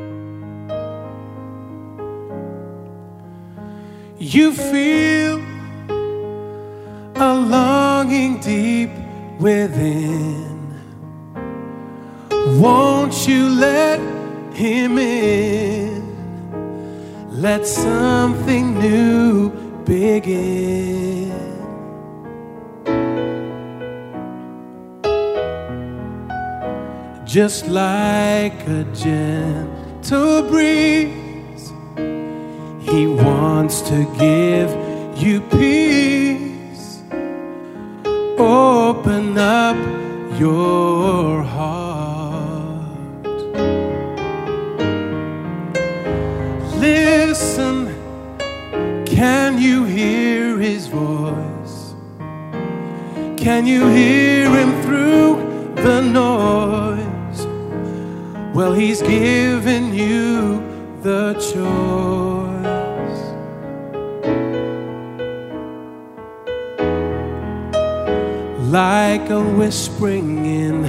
You 4.20 4.52
feel 4.52 5.40
a 7.16 7.34
longing 7.34 8.40
deep 8.40 8.92
within. 9.40 10.52
Won't 12.60 13.28
you 13.28 13.50
let 13.50 14.00
him 14.54 15.00
in? 15.00 16.04
Let 17.32 17.66
something 17.66 18.78
new 18.80 19.50
begin. 19.86 21.51
Just 27.32 27.68
like 27.70 28.68
a 28.68 28.84
gentle 28.94 30.42
breeze, 30.50 31.72
he 32.82 33.08
wants 33.08 33.80
to 33.84 34.06
give 34.20 34.70
you 35.18 35.40
peace. 35.40 37.02
Open 38.38 39.38
up 39.38 39.78
your 40.38 41.42
heart. 41.42 42.92
Listen, 46.82 47.96
can 49.06 49.58
you 49.58 49.86
hear 49.86 50.60
his 50.60 50.88
voice? 50.88 51.94
Can 53.38 53.66
you 53.66 53.88
hear 53.88 54.50
him 54.50 54.82
through 54.82 55.36
the 55.82 56.02
noise? 56.02 56.91
Well, 58.54 58.74
he's 58.74 59.02
given 59.02 59.94
you 59.94 60.60
the 61.02 61.36
choice. 61.36 61.62
Like 68.70 69.30
a 69.30 69.42
whispering 69.42 70.46
in 70.46 70.82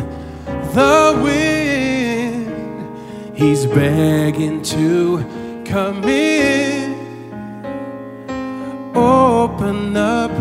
the 0.74 1.20
wind, 1.22 2.50
he's 3.36 3.64
begging 3.66 4.62
to 4.62 5.18
come 5.64 6.02
in. 6.02 6.96
Open 8.96 9.96
up 9.96 10.32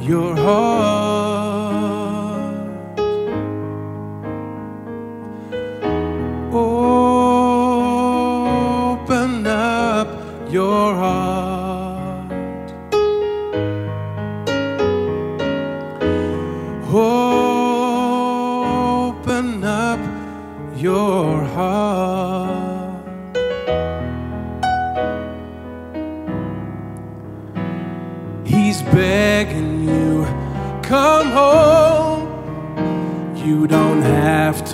your 0.00 0.34
heart. 0.34 1.03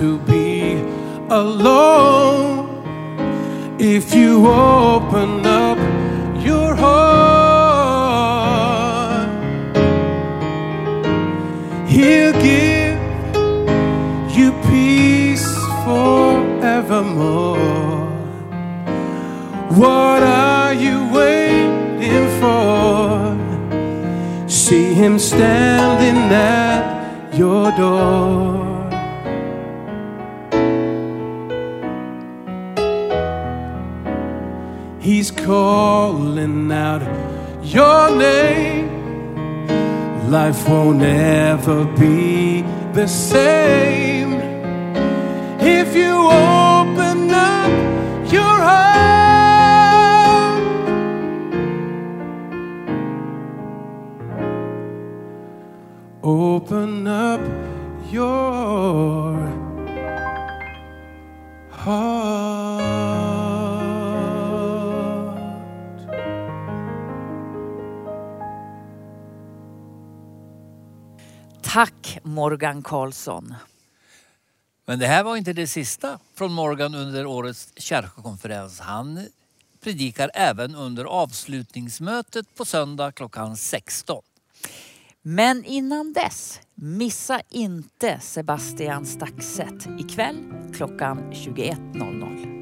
to 0.01 0.19
be 0.21 0.81
alone 1.29 2.67
if 3.79 4.15
you 4.15 4.47
open 4.47 5.45
up 5.45 5.77
your 6.43 6.75
heart. 6.75 8.01
He'll 11.87 12.33
give 12.33 12.99
you 14.35 14.53
peace 14.71 15.47
forevermore. 15.85 17.59
What 19.83 20.23
are 20.23 20.73
you 20.73 20.97
waiting 21.13 22.27
for? 22.41 23.37
See 24.49 24.95
him 24.95 25.19
standing 25.19 26.33
at 26.33 27.35
your 27.37 27.71
door. 27.73 28.60
He's 35.01 35.31
calling 35.31 36.71
out 36.71 37.01
your 37.65 38.15
name. 38.15 38.91
Life 40.31 40.69
won't 40.69 41.01
ever 41.03 41.87
be 41.97 42.61
the 42.93 43.07
same 43.07 44.35
if 45.59 45.97
you 45.97 46.13
open 46.13 47.31
up 47.31 47.71
your 48.31 48.57
heart. 48.69 48.91
Open 56.23 57.07
up 57.07 57.41
your 58.13 59.49
heart. 61.71 62.40
Morgan 72.23 72.83
Karlsson. 72.83 73.55
Men 74.87 74.99
det 74.99 75.07
här 75.07 75.25
var 75.25 75.37
inte 75.37 75.53
det 75.53 75.67
sista 75.67 76.19
från 76.35 76.53
Morgan 76.53 76.95
under 76.95 77.27
årets 77.27 77.73
kärkokonferens. 77.77 78.81
Han 78.81 79.29
predikar 79.81 80.31
även 80.35 80.75
under 80.75 81.05
avslutningsmötet 81.05 82.55
på 82.57 82.65
söndag 82.65 83.13
klockan 83.13 83.57
16. 83.57 84.23
Men 85.23 85.65
innan 85.65 86.13
dess, 86.13 86.61
missa 86.75 87.41
inte 87.51 88.21
Sebastian 88.21 89.07
Staxet 89.07 89.87
ikväll 89.99 90.53
klockan 90.75 91.33
21.00. 91.33 92.60